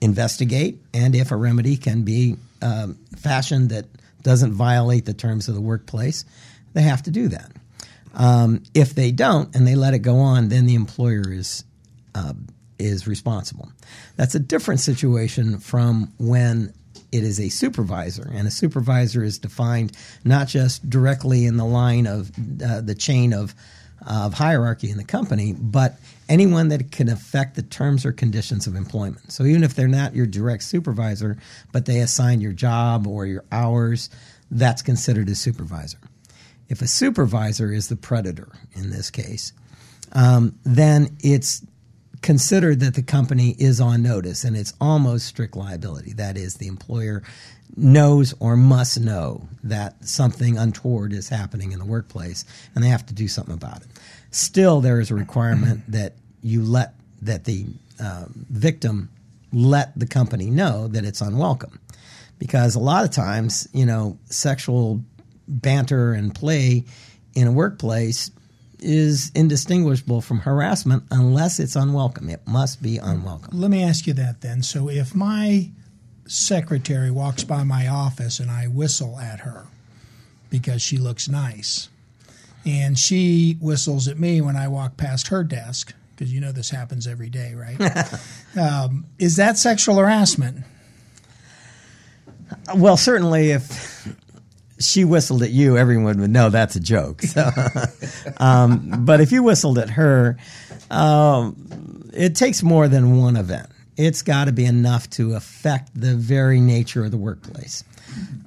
investigate 0.00 0.78
and 0.94 1.14
if 1.14 1.30
a 1.30 1.36
remedy 1.36 1.76
can 1.76 2.02
be 2.02 2.36
um, 2.62 2.96
fashioned 3.18 3.68
that 3.68 3.84
doesn't 4.22 4.54
violate 4.54 5.04
the 5.04 5.12
terms 5.12 5.48
of 5.48 5.54
the 5.54 5.60
workplace 5.60 6.24
they 6.72 6.80
have 6.82 7.02
to 7.02 7.10
do 7.10 7.28
that 7.28 7.52
Um, 8.14 8.62
if 8.72 8.94
they 8.94 9.12
don't 9.12 9.54
and 9.54 9.66
they 9.66 9.74
let 9.74 9.92
it 9.92 10.00
go 10.00 10.16
on, 10.16 10.48
then 10.48 10.64
the 10.66 10.74
employer 10.74 11.30
is 11.30 11.64
uh, 12.14 12.32
is 12.80 13.06
responsible. 13.06 13.70
That's 14.16 14.34
a 14.34 14.40
different 14.40 14.80
situation 14.80 15.58
from 15.58 16.12
when 16.18 16.72
it 17.12 17.24
is 17.24 17.40
a 17.40 17.48
supervisor, 17.48 18.30
and 18.32 18.46
a 18.46 18.50
supervisor 18.50 19.22
is 19.22 19.38
defined 19.38 19.92
not 20.24 20.48
just 20.48 20.88
directly 20.88 21.44
in 21.44 21.56
the 21.56 21.64
line 21.64 22.06
of 22.06 22.30
uh, 22.64 22.80
the 22.80 22.94
chain 22.94 23.32
of 23.32 23.54
of 24.06 24.32
hierarchy 24.32 24.90
in 24.90 24.96
the 24.96 25.04
company, 25.04 25.52
but 25.52 25.96
anyone 26.26 26.68
that 26.68 26.90
can 26.90 27.08
affect 27.10 27.54
the 27.54 27.62
terms 27.62 28.06
or 28.06 28.12
conditions 28.12 28.66
of 28.66 28.74
employment. 28.74 29.30
So 29.30 29.44
even 29.44 29.62
if 29.62 29.74
they're 29.74 29.88
not 29.88 30.14
your 30.14 30.26
direct 30.26 30.62
supervisor, 30.62 31.36
but 31.70 31.84
they 31.84 32.00
assign 32.00 32.40
your 32.40 32.52
job 32.54 33.06
or 33.06 33.26
your 33.26 33.44
hours, 33.52 34.08
that's 34.50 34.80
considered 34.80 35.28
a 35.28 35.34
supervisor. 35.34 35.98
If 36.68 36.80
a 36.80 36.88
supervisor 36.88 37.72
is 37.72 37.88
the 37.88 37.96
predator 37.96 38.48
in 38.72 38.88
this 38.88 39.10
case, 39.10 39.52
um, 40.12 40.58
then 40.64 41.16
it's 41.20 41.62
considered 42.22 42.80
that 42.80 42.94
the 42.94 43.02
company 43.02 43.54
is 43.58 43.80
on 43.80 44.02
notice 44.02 44.44
and 44.44 44.56
it's 44.56 44.74
almost 44.80 45.26
strict 45.26 45.56
liability. 45.56 46.12
That 46.12 46.36
is, 46.36 46.54
the 46.54 46.66
employer 46.66 47.22
knows 47.76 48.34
or 48.40 48.56
must 48.56 49.00
know 49.00 49.48
that 49.62 50.04
something 50.06 50.58
untoward 50.58 51.12
is 51.12 51.28
happening 51.28 51.72
in 51.72 51.78
the 51.78 51.84
workplace 51.84 52.44
and 52.74 52.84
they 52.84 52.88
have 52.88 53.06
to 53.06 53.14
do 53.14 53.28
something 53.28 53.54
about 53.54 53.82
it. 53.82 53.88
Still, 54.30 54.80
there 54.80 55.00
is 55.00 55.10
a 55.10 55.14
requirement 55.14 55.82
that 55.88 56.14
you 56.42 56.62
let 56.62 56.94
that 57.22 57.44
the 57.44 57.66
uh, 58.02 58.26
victim 58.30 59.10
let 59.52 59.98
the 59.98 60.06
company 60.06 60.50
know 60.50 60.88
that 60.88 61.04
it's 61.04 61.20
unwelcome 61.20 61.78
because 62.38 62.74
a 62.74 62.80
lot 62.80 63.04
of 63.04 63.10
times, 63.10 63.68
you 63.72 63.84
know, 63.84 64.18
sexual 64.26 65.02
banter 65.46 66.12
and 66.12 66.34
play 66.34 66.84
in 67.34 67.46
a 67.46 67.52
workplace 67.52 68.30
is 68.82 69.30
indistinguishable 69.34 70.20
from 70.20 70.40
harassment 70.40 71.04
unless 71.10 71.60
it's 71.60 71.76
unwelcome. 71.76 72.28
It 72.28 72.46
must 72.46 72.82
be 72.82 72.98
unwelcome. 72.98 73.58
Let 73.58 73.70
me 73.70 73.82
ask 73.82 74.06
you 74.06 74.14
that 74.14 74.40
then. 74.40 74.62
So 74.62 74.88
if 74.88 75.14
my 75.14 75.70
secretary 76.26 77.10
walks 77.10 77.44
by 77.44 77.64
my 77.64 77.88
office 77.88 78.38
and 78.38 78.50
I 78.50 78.66
whistle 78.66 79.18
at 79.18 79.40
her 79.40 79.66
because 80.48 80.82
she 80.82 80.96
looks 80.96 81.28
nice, 81.28 81.88
and 82.64 82.98
she 82.98 83.56
whistles 83.60 84.08
at 84.08 84.18
me 84.18 84.40
when 84.40 84.56
I 84.56 84.68
walk 84.68 84.96
past 84.96 85.28
her 85.28 85.42
desk, 85.42 85.94
because 86.10 86.32
you 86.32 86.40
know 86.40 86.52
this 86.52 86.70
happens 86.70 87.06
every 87.06 87.30
day, 87.30 87.54
right? 87.54 87.80
um, 88.60 89.06
is 89.18 89.36
that 89.36 89.56
sexual 89.56 89.96
harassment? 89.96 90.64
Well, 92.74 92.96
certainly 92.96 93.52
if 93.52 93.89
she 94.80 95.04
whistled 95.04 95.42
at 95.42 95.50
you, 95.50 95.76
everyone 95.76 96.20
would 96.20 96.30
know 96.30 96.48
that's 96.48 96.74
a 96.76 96.80
joke. 96.80 97.22
So, 97.22 97.50
um, 98.38 99.04
but 99.04 99.20
if 99.20 99.30
you 99.30 99.42
whistled 99.42 99.78
at 99.78 99.90
her, 99.90 100.38
um, 100.90 102.10
it 102.12 102.34
takes 102.34 102.62
more 102.62 102.88
than 102.88 103.18
one 103.18 103.36
event. 103.36 103.68
It's 103.96 104.22
got 104.22 104.46
to 104.46 104.52
be 104.52 104.64
enough 104.64 105.10
to 105.10 105.34
affect 105.34 105.90
the 105.94 106.14
very 106.14 106.60
nature 106.60 107.04
of 107.04 107.10
the 107.10 107.18
workplace. 107.18 107.84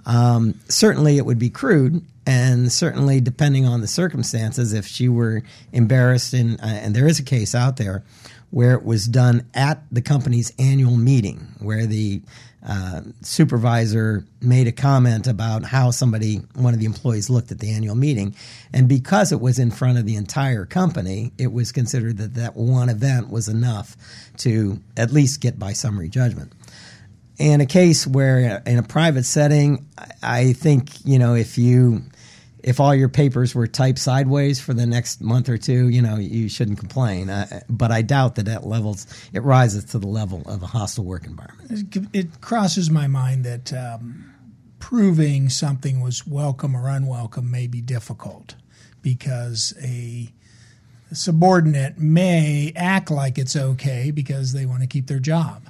Um, 0.05 0.59
certainly, 0.67 1.17
it 1.17 1.25
would 1.25 1.39
be 1.39 1.49
crude, 1.49 2.03
and 2.25 2.71
certainly, 2.71 3.21
depending 3.21 3.65
on 3.65 3.81
the 3.81 3.87
circumstances, 3.87 4.73
if 4.73 4.87
she 4.87 5.07
were 5.07 5.43
embarrassed, 5.71 6.33
in, 6.33 6.59
uh, 6.59 6.65
and 6.81 6.95
there 6.95 7.07
is 7.07 7.19
a 7.19 7.23
case 7.23 7.53
out 7.53 7.77
there 7.77 8.03
where 8.49 8.73
it 8.73 8.83
was 8.83 9.07
done 9.07 9.45
at 9.53 9.83
the 9.91 10.01
company's 10.01 10.51
annual 10.59 10.97
meeting, 10.97 11.47
where 11.59 11.85
the 11.85 12.21
uh, 12.65 13.01
supervisor 13.21 14.25
made 14.41 14.67
a 14.67 14.71
comment 14.71 15.27
about 15.27 15.65
how 15.65 15.91
somebody, 15.91 16.37
one 16.55 16.73
of 16.73 16.79
the 16.79 16.85
employees, 16.85 17.29
looked 17.29 17.51
at 17.51 17.59
the 17.59 17.71
annual 17.71 17.95
meeting. 17.95 18.35
And 18.71 18.87
because 18.87 19.31
it 19.31 19.41
was 19.41 19.59
in 19.59 19.69
front 19.69 19.97
of 19.97 20.05
the 20.05 20.15
entire 20.15 20.65
company, 20.65 21.33
it 21.37 21.51
was 21.51 21.71
considered 21.71 22.17
that 22.17 22.35
that 22.35 22.55
one 22.55 22.89
event 22.89 23.29
was 23.29 23.49
enough 23.49 23.97
to 24.37 24.79
at 24.95 25.11
least 25.11 25.41
get 25.41 25.59
by 25.59 25.73
summary 25.73 26.09
judgment. 26.09 26.53
In 27.37 27.61
a 27.61 27.65
case 27.65 28.07
where, 28.07 28.61
in 28.65 28.77
a 28.77 28.83
private 28.83 29.25
setting, 29.25 29.85
I 30.21 30.53
think, 30.53 31.05
you 31.05 31.19
know, 31.19 31.33
if 31.33 31.57
you 31.57 32.03
if 32.63 32.79
all 32.79 32.95
your 32.95 33.09
papers 33.09 33.53
were 33.53 33.67
typed 33.67 33.99
sideways 33.99 34.59
for 34.59 34.73
the 34.73 34.85
next 34.85 35.21
month 35.21 35.49
or 35.49 35.57
two, 35.57 35.89
you 35.89 36.01
know, 36.01 36.15
you 36.15 36.47
shouldn't 36.47 36.79
complain. 36.79 37.29
Uh, 37.29 37.61
but 37.69 37.91
I 37.91 38.01
doubt 38.01 38.35
that 38.35 38.47
at 38.47 38.65
levels 38.65 39.05
it 39.33 39.43
rises 39.43 39.83
to 39.85 39.99
the 39.99 40.07
level 40.07 40.41
of 40.45 40.63
a 40.63 40.67
hostile 40.67 41.03
work 41.03 41.25
environment. 41.25 42.09
It 42.13 42.39
crosses 42.41 42.89
my 42.89 43.07
mind 43.07 43.43
that 43.43 43.73
um, 43.73 44.33
proving 44.79 45.49
something 45.49 45.99
was 46.01 46.25
welcome 46.25 46.75
or 46.75 46.87
unwelcome 46.87 47.51
may 47.51 47.67
be 47.67 47.81
difficult 47.81 48.55
because 49.01 49.73
a 49.81 50.29
subordinate 51.11 51.99
may 51.99 52.71
act 52.75 53.11
like 53.11 53.37
it's 53.37 53.55
okay 53.55 54.09
because 54.09 54.53
they 54.53 54.65
want 54.65 54.81
to 54.81 54.87
keep 54.87 55.07
their 55.07 55.19
job. 55.19 55.63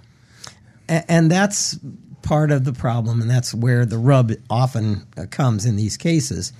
And, 0.87 1.05
and 1.09 1.31
that's 1.31 1.77
part 2.21 2.51
of 2.51 2.63
the 2.63 2.71
problem, 2.71 3.19
and 3.19 3.29
that's 3.29 3.53
where 3.53 3.85
the 3.85 3.97
rub 3.97 4.31
often 4.49 5.05
uh, 5.17 5.25
comes 5.29 5.65
in 5.65 5.75
these 5.75 5.97
cases 5.97 6.53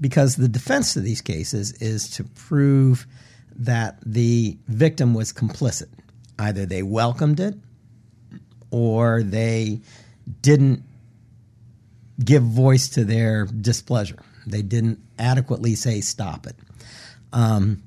because 0.00 0.36
the 0.36 0.48
defense 0.48 0.92
to 0.94 1.00
these 1.00 1.20
cases 1.20 1.72
is 1.74 2.10
to 2.10 2.24
prove 2.24 3.06
that 3.56 3.98
the 4.04 4.58
victim 4.68 5.14
was 5.14 5.32
complicit. 5.32 5.88
Either 6.38 6.66
they 6.66 6.82
welcomed 6.82 7.40
it 7.40 7.54
or 8.70 9.22
they 9.22 9.80
didn't 10.42 10.82
give 12.22 12.42
voice 12.42 12.88
to 12.90 13.04
their 13.04 13.46
displeasure. 13.46 14.18
They 14.46 14.62
didn't 14.62 15.00
adequately 15.18 15.74
say, 15.74 16.00
stop 16.00 16.46
it. 16.46 16.56
Um, 17.32 17.82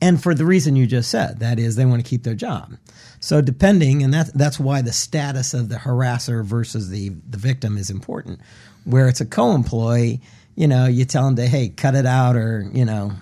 and 0.00 0.22
for 0.22 0.34
the 0.34 0.44
reason 0.44 0.76
you 0.76 0.86
just 0.86 1.10
said, 1.10 1.40
that 1.40 1.58
is, 1.58 1.76
they 1.76 1.84
want 1.84 2.04
to 2.04 2.08
keep 2.08 2.24
their 2.24 2.34
job. 2.34 2.76
So, 3.20 3.40
depending, 3.40 4.02
and 4.02 4.12
that, 4.12 4.32
that's 4.34 4.58
why 4.58 4.82
the 4.82 4.92
status 4.92 5.54
of 5.54 5.68
the 5.68 5.76
harasser 5.76 6.44
versus 6.44 6.90
the, 6.90 7.10
the 7.10 7.38
victim 7.38 7.78
is 7.78 7.88
important. 7.88 8.40
Where 8.84 9.06
it's 9.08 9.20
a 9.20 9.26
co 9.26 9.54
employee, 9.54 10.20
you 10.54 10.66
know, 10.66 10.86
you 10.86 11.04
tell 11.04 11.24
them 11.24 11.36
to, 11.36 11.46
hey, 11.46 11.68
cut 11.68 11.94
it 11.94 12.06
out, 12.06 12.36
or, 12.36 12.68
you 12.72 12.84
know, 12.84 13.12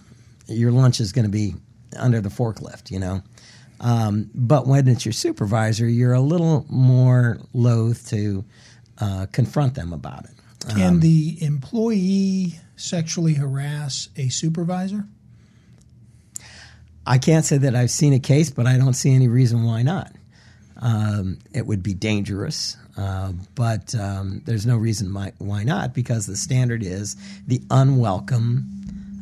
your 0.47 0.73
lunch 0.73 1.01
is 1.01 1.13
going 1.13 1.25
to 1.25 1.31
be 1.31 1.55
under 1.97 2.21
the 2.21 2.29
forklift, 2.29 2.91
you 2.91 2.99
know. 2.99 3.23
Um, 3.81 4.31
but 4.35 4.67
when 4.67 4.89
it's 4.89 5.07
your 5.07 5.13
supervisor, 5.13 5.89
you're 5.89 6.13
a 6.13 6.21
little 6.21 6.67
more 6.69 7.39
loath 7.55 8.09
to 8.11 8.45
uh, 8.99 9.27
confront 9.33 9.75
them 9.75 9.93
about 9.93 10.25
it. 10.25 10.33
Can 10.69 10.95
um, 10.95 11.01
the 11.01 11.39
employee 11.41 12.61
sexually 12.77 13.35
harass 13.35 14.11
a 14.17 14.29
supervisor? 14.29 15.07
I 17.07 17.17
can't 17.17 17.45
say 17.45 17.57
that 17.59 17.75
I've 17.75 17.91
seen 17.91 18.13
a 18.13 18.19
case, 18.19 18.51
but 18.51 18.67
I 18.67 18.77
don't 18.77 18.93
see 18.93 19.15
any 19.15 19.29
reason 19.29 19.65
why 19.65 19.83
not. 19.83 20.13
Um, 20.81 21.39
it 21.53 21.67
would 21.67 21.83
be 21.83 21.95
dangerous. 21.95 22.77
Uh, 22.97 23.33
but 23.55 23.95
um, 23.95 24.43
there's 24.45 24.67
no 24.67 24.77
reason 24.77 25.13
why, 25.13 25.33
why 25.39 25.63
not 25.63 25.95
because 25.95 26.27
the 26.27 26.37
standard 26.37 26.83
is 26.83 27.17
the 27.47 27.63
unwelcome 27.71 28.67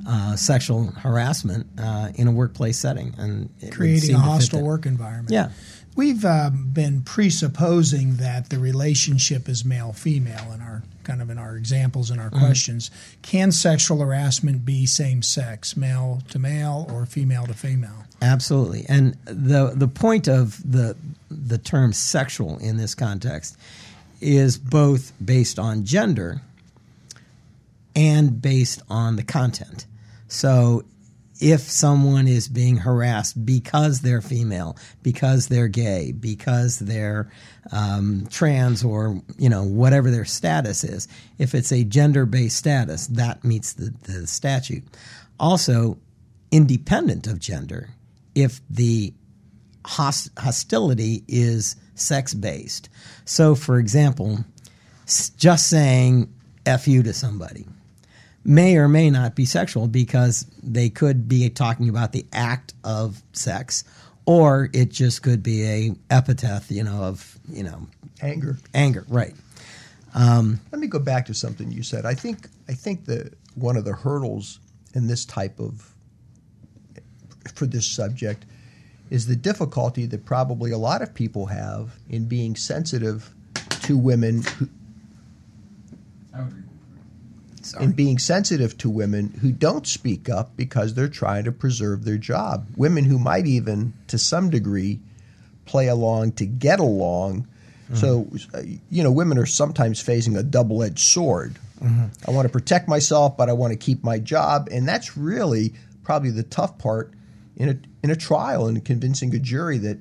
uh, 0.08 0.36
sexual 0.36 0.86
harassment 0.92 1.66
uh, 1.78 2.10
in 2.14 2.26
a 2.26 2.32
workplace 2.32 2.78
setting 2.78 3.14
and 3.18 3.50
creating 3.70 4.14
a 4.14 4.18
hostile 4.18 4.62
work 4.62 4.86
environment. 4.86 5.30
Yeah. 5.30 5.50
We've 5.96 6.24
uh, 6.24 6.50
been 6.50 7.02
presupposing 7.02 8.16
that 8.16 8.50
the 8.50 8.58
relationship 8.58 9.48
is 9.48 9.64
male 9.64 9.92
female 9.92 10.52
in 10.52 10.60
our 10.60 10.82
kind 11.02 11.20
of 11.20 11.28
in 11.28 11.38
our 11.38 11.56
examples 11.56 12.10
and 12.10 12.20
our 12.20 12.30
mm-hmm. 12.30 12.44
questions. 12.44 12.90
Can 13.22 13.50
sexual 13.50 13.98
harassment 13.98 14.64
be 14.64 14.86
same 14.86 15.22
sex, 15.22 15.76
male 15.76 16.22
to 16.30 16.38
male 16.38 16.86
or 16.92 17.04
female 17.04 17.46
to 17.46 17.54
female? 17.54 18.04
Absolutely. 18.22 18.84
And 18.88 19.16
the 19.24 19.72
the 19.74 19.88
point 19.88 20.28
of 20.28 20.62
the 20.70 20.96
the 21.30 21.58
term 21.58 21.92
sexual 21.92 22.58
in 22.58 22.76
this 22.76 22.94
context 22.94 23.56
is 24.20 24.58
both 24.58 25.12
based 25.24 25.58
on 25.58 25.84
gender 25.84 26.40
and 27.94 28.40
based 28.40 28.82
on 28.88 29.16
the 29.16 29.22
content. 29.22 29.86
So 30.28 30.84
if 31.40 31.60
someone 31.60 32.26
is 32.26 32.48
being 32.48 32.78
harassed 32.78 33.44
because 33.46 34.00
they're 34.00 34.20
female, 34.20 34.76
because 35.02 35.48
they're 35.48 35.68
gay, 35.68 36.12
because 36.12 36.78
they're 36.78 37.30
um, 37.70 38.26
trans, 38.30 38.84
or 38.84 39.22
you 39.38 39.48
know 39.48 39.62
whatever 39.62 40.10
their 40.10 40.24
status 40.24 40.82
is, 40.84 41.06
if 41.38 41.54
it's 41.54 41.72
a 41.72 41.84
gender-based 41.84 42.56
status, 42.56 43.06
that 43.08 43.44
meets 43.44 43.72
the, 43.74 43.94
the 44.02 44.26
statute. 44.26 44.84
Also, 45.38 45.98
independent 46.50 47.26
of 47.26 47.38
gender, 47.38 47.90
if 48.34 48.60
the 48.68 49.12
host- 49.88 50.30
hostility 50.38 51.24
is 51.26 51.76
sex 51.94 52.34
based. 52.34 52.88
So, 53.24 53.54
for 53.54 53.78
example, 53.78 54.44
just 55.36 55.68
saying 55.68 56.32
F 56.66 56.86
you 56.86 57.02
to 57.02 57.12
somebody 57.12 57.66
may 58.44 58.76
or 58.76 58.88
may 58.88 59.10
not 59.10 59.34
be 59.34 59.44
sexual 59.44 59.88
because 59.88 60.46
they 60.62 60.88
could 60.88 61.28
be 61.28 61.48
talking 61.50 61.88
about 61.88 62.12
the 62.12 62.26
act 62.32 62.74
of 62.84 63.22
sex 63.32 63.84
or 64.26 64.68
it 64.74 64.90
just 64.90 65.22
could 65.22 65.42
be 65.42 65.64
a 65.64 65.94
epithet, 66.10 66.70
you 66.70 66.84
know, 66.84 67.02
of, 67.02 67.38
you 67.48 67.62
know, 67.62 67.86
anger. 68.20 68.58
Anger, 68.74 69.04
right. 69.08 69.34
Um, 70.14 70.60
Let 70.70 70.80
me 70.80 70.86
go 70.86 70.98
back 70.98 71.26
to 71.26 71.34
something 71.34 71.70
you 71.70 71.82
said. 71.82 72.04
I 72.04 72.14
think 72.14 72.48
I 72.68 72.72
think 72.72 73.06
that 73.06 73.34
one 73.54 73.76
of 73.76 73.84
the 73.84 73.94
hurdles 73.94 74.60
in 74.94 75.06
this 75.06 75.24
type 75.24 75.58
of 75.58 75.94
for 77.54 77.66
this 77.66 77.90
subject 77.90 78.44
is 79.10 79.26
the 79.26 79.36
difficulty 79.36 80.06
that 80.06 80.24
probably 80.24 80.70
a 80.70 80.78
lot 80.78 81.02
of 81.02 81.14
people 81.14 81.46
have 81.46 81.98
in 82.08 82.26
being 82.26 82.56
sensitive 82.56 83.34
to 83.82 83.96
women 83.96 84.42
who, 84.42 84.68
I 86.34 86.40
would 86.40 86.48
agree. 86.48 86.62
Sorry. 87.62 87.84
in 87.84 87.92
being 87.92 88.18
sensitive 88.18 88.78
to 88.78 88.88
women 88.88 89.28
who 89.40 89.52
don't 89.52 89.86
speak 89.86 90.28
up 90.28 90.56
because 90.56 90.94
they're 90.94 91.08
trying 91.08 91.44
to 91.44 91.52
preserve 91.52 92.04
their 92.04 92.16
job. 92.16 92.66
Women 92.76 93.04
who 93.04 93.18
might 93.18 93.46
even, 93.46 93.92
to 94.06 94.16
some 94.18 94.48
degree, 94.48 95.00
play 95.66 95.88
along 95.88 96.32
to 96.32 96.46
get 96.46 96.80
along. 96.80 97.46
So, 97.94 98.28
uh, 98.52 98.60
you 98.90 99.02
know, 99.02 99.10
women 99.10 99.38
are 99.38 99.46
sometimes 99.46 99.98
facing 100.00 100.36
a 100.36 100.42
double 100.42 100.82
edged 100.82 100.98
sword. 100.98 101.58
I 102.26 102.30
want 102.32 102.44
to 102.46 102.52
protect 102.52 102.88
myself, 102.88 103.36
but 103.36 103.48
I 103.48 103.54
want 103.54 103.72
to 103.72 103.78
keep 103.78 104.04
my 104.04 104.18
job. 104.18 104.68
And 104.70 104.86
that's 104.86 105.16
really 105.16 105.72
probably 106.02 106.30
the 106.30 106.42
tough 106.42 106.76
part 106.78 107.12
in 107.56 107.68
a, 107.70 107.78
in 108.02 108.10
a 108.10 108.16
trial 108.16 108.66
and 108.66 108.84
convincing 108.84 109.34
a 109.34 109.38
jury 109.38 109.78
that 109.78 109.98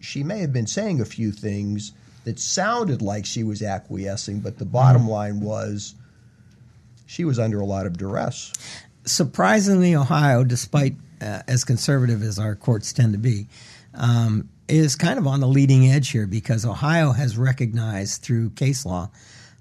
she 0.00 0.22
may 0.22 0.40
have 0.40 0.52
been 0.52 0.66
saying 0.66 1.00
a 1.00 1.04
few 1.04 1.32
things 1.32 1.92
that 2.24 2.38
sounded 2.38 3.02
like 3.02 3.24
she 3.24 3.44
was 3.44 3.62
acquiescing, 3.62 4.40
but 4.40 4.58
the 4.58 4.64
bottom 4.64 5.08
line 5.08 5.40
was 5.40 5.94
she 7.06 7.24
was 7.24 7.38
under 7.38 7.60
a 7.60 7.64
lot 7.64 7.86
of 7.86 7.96
duress. 7.96 8.52
surprisingly, 9.04 9.94
Ohio, 9.94 10.44
despite 10.44 10.94
uh, 11.20 11.42
as 11.48 11.64
conservative 11.64 12.22
as 12.22 12.38
our 12.38 12.54
courts 12.54 12.92
tend 12.92 13.12
to 13.12 13.18
be, 13.18 13.46
um, 13.94 14.48
is 14.68 14.96
kind 14.96 15.18
of 15.18 15.26
on 15.26 15.40
the 15.40 15.46
leading 15.46 15.86
edge 15.86 16.10
here 16.10 16.26
because 16.26 16.66
Ohio 16.66 17.12
has 17.12 17.38
recognized 17.38 18.22
through 18.22 18.50
case 18.50 18.84
law 18.84 19.08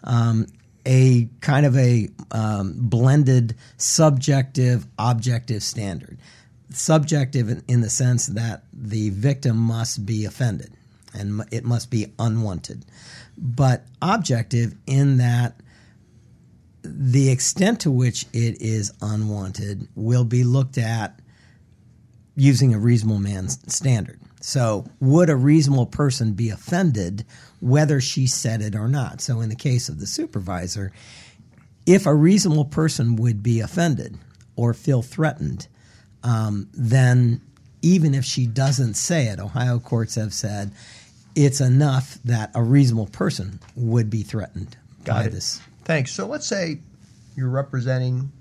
um, 0.03 0.47
a 0.85 1.29
kind 1.41 1.65
of 1.65 1.77
a 1.77 2.09
um, 2.31 2.73
blended 2.77 3.55
subjective 3.77 4.85
objective 4.97 5.63
standard. 5.63 6.17
Subjective 6.75 7.49
in, 7.49 7.63
in 7.67 7.81
the 7.81 7.89
sense 7.89 8.27
that 8.27 8.63
the 8.73 9.09
victim 9.11 9.57
must 9.57 10.05
be 10.05 10.25
offended 10.25 10.73
and 11.13 11.43
it 11.51 11.63
must 11.63 11.89
be 11.89 12.13
unwanted, 12.19 12.85
but 13.37 13.85
objective 14.01 14.75
in 14.85 15.17
that 15.17 15.55
the 16.83 17.29
extent 17.29 17.79
to 17.81 17.91
which 17.91 18.25
it 18.33 18.61
is 18.61 18.93
unwanted 19.01 19.87
will 19.95 20.25
be 20.25 20.43
looked 20.43 20.77
at 20.77 21.19
using 22.35 22.73
a 22.73 22.79
reasonable 22.79 23.19
man's 23.19 23.59
standard. 23.73 24.19
So, 24.41 24.85
would 24.99 25.29
a 25.29 25.35
reasonable 25.35 25.87
person 25.87 26.33
be 26.33 26.49
offended 26.49 27.25
whether 27.61 27.99
she 27.99 28.27
said 28.27 28.61
it 28.61 28.75
or 28.75 28.87
not? 28.87 29.21
So, 29.21 29.41
in 29.41 29.49
the 29.49 29.55
case 29.55 29.89
of 29.89 29.99
the 29.99 30.05
supervisor, 30.05 30.91
if 31.85 32.05
a 32.05 32.13
reasonable 32.13 32.65
person 32.65 33.15
would 33.15 33.41
be 33.41 33.59
offended 33.59 34.17
or 34.55 34.73
feel 34.73 35.01
threatened, 35.01 35.67
um, 36.25 36.67
then 36.73 37.39
even 37.81 38.15
if 38.15 38.25
she 38.25 38.47
doesn't 38.47 38.95
say 38.95 39.27
it, 39.27 39.39
Ohio 39.39 39.77
courts 39.79 40.15
have 40.15 40.33
said 40.33 40.71
it's 41.35 41.61
enough 41.61 42.17
that 42.25 42.49
a 42.55 42.63
reasonable 42.63 43.05
person 43.07 43.59
would 43.75 44.09
be 44.09 44.23
threatened 44.23 44.75
by 45.05 45.13
Got 45.13 45.25
it. 45.27 45.31
this 45.33 45.61
Thanks. 45.83 46.11
So 46.11 46.25
let's 46.25 46.47
say 46.47 46.79
you're 47.35 47.49
representing, 47.49 48.31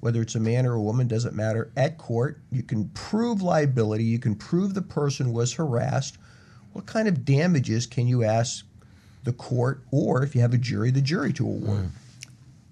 whether 0.00 0.20
it's 0.20 0.34
a 0.34 0.40
man 0.40 0.66
or 0.66 0.72
a 0.72 0.80
woman, 0.80 1.06
doesn't 1.06 1.36
matter, 1.36 1.70
at 1.76 1.98
court. 1.98 2.40
You 2.50 2.64
can 2.64 2.88
prove 2.88 3.42
liability. 3.42 4.02
You 4.02 4.18
can 4.18 4.34
prove 4.34 4.74
the 4.74 4.82
person 4.82 5.32
was 5.32 5.52
harassed. 5.52 6.18
What 6.72 6.86
kind 6.86 7.06
of 7.06 7.24
damages 7.24 7.86
can 7.86 8.08
you 8.08 8.24
ask 8.24 8.64
the 9.22 9.32
court, 9.32 9.82
or 9.92 10.24
if 10.24 10.34
you 10.34 10.40
have 10.40 10.54
a 10.54 10.58
jury, 10.58 10.90
the 10.90 11.00
jury 11.00 11.32
to 11.34 11.46
award? 11.46 11.90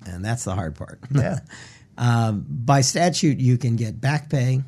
and 0.07 0.25
that's 0.25 0.45
the 0.45 0.55
hard 0.55 0.75
part. 0.75 0.99
Yeah. 1.15 1.41
Um, 1.99 2.47
by 2.49 2.81
statute, 2.81 3.39
you 3.39 3.59
can 3.59 3.75
get 3.77 4.01
back 4.01 4.31
pay, 4.31 4.63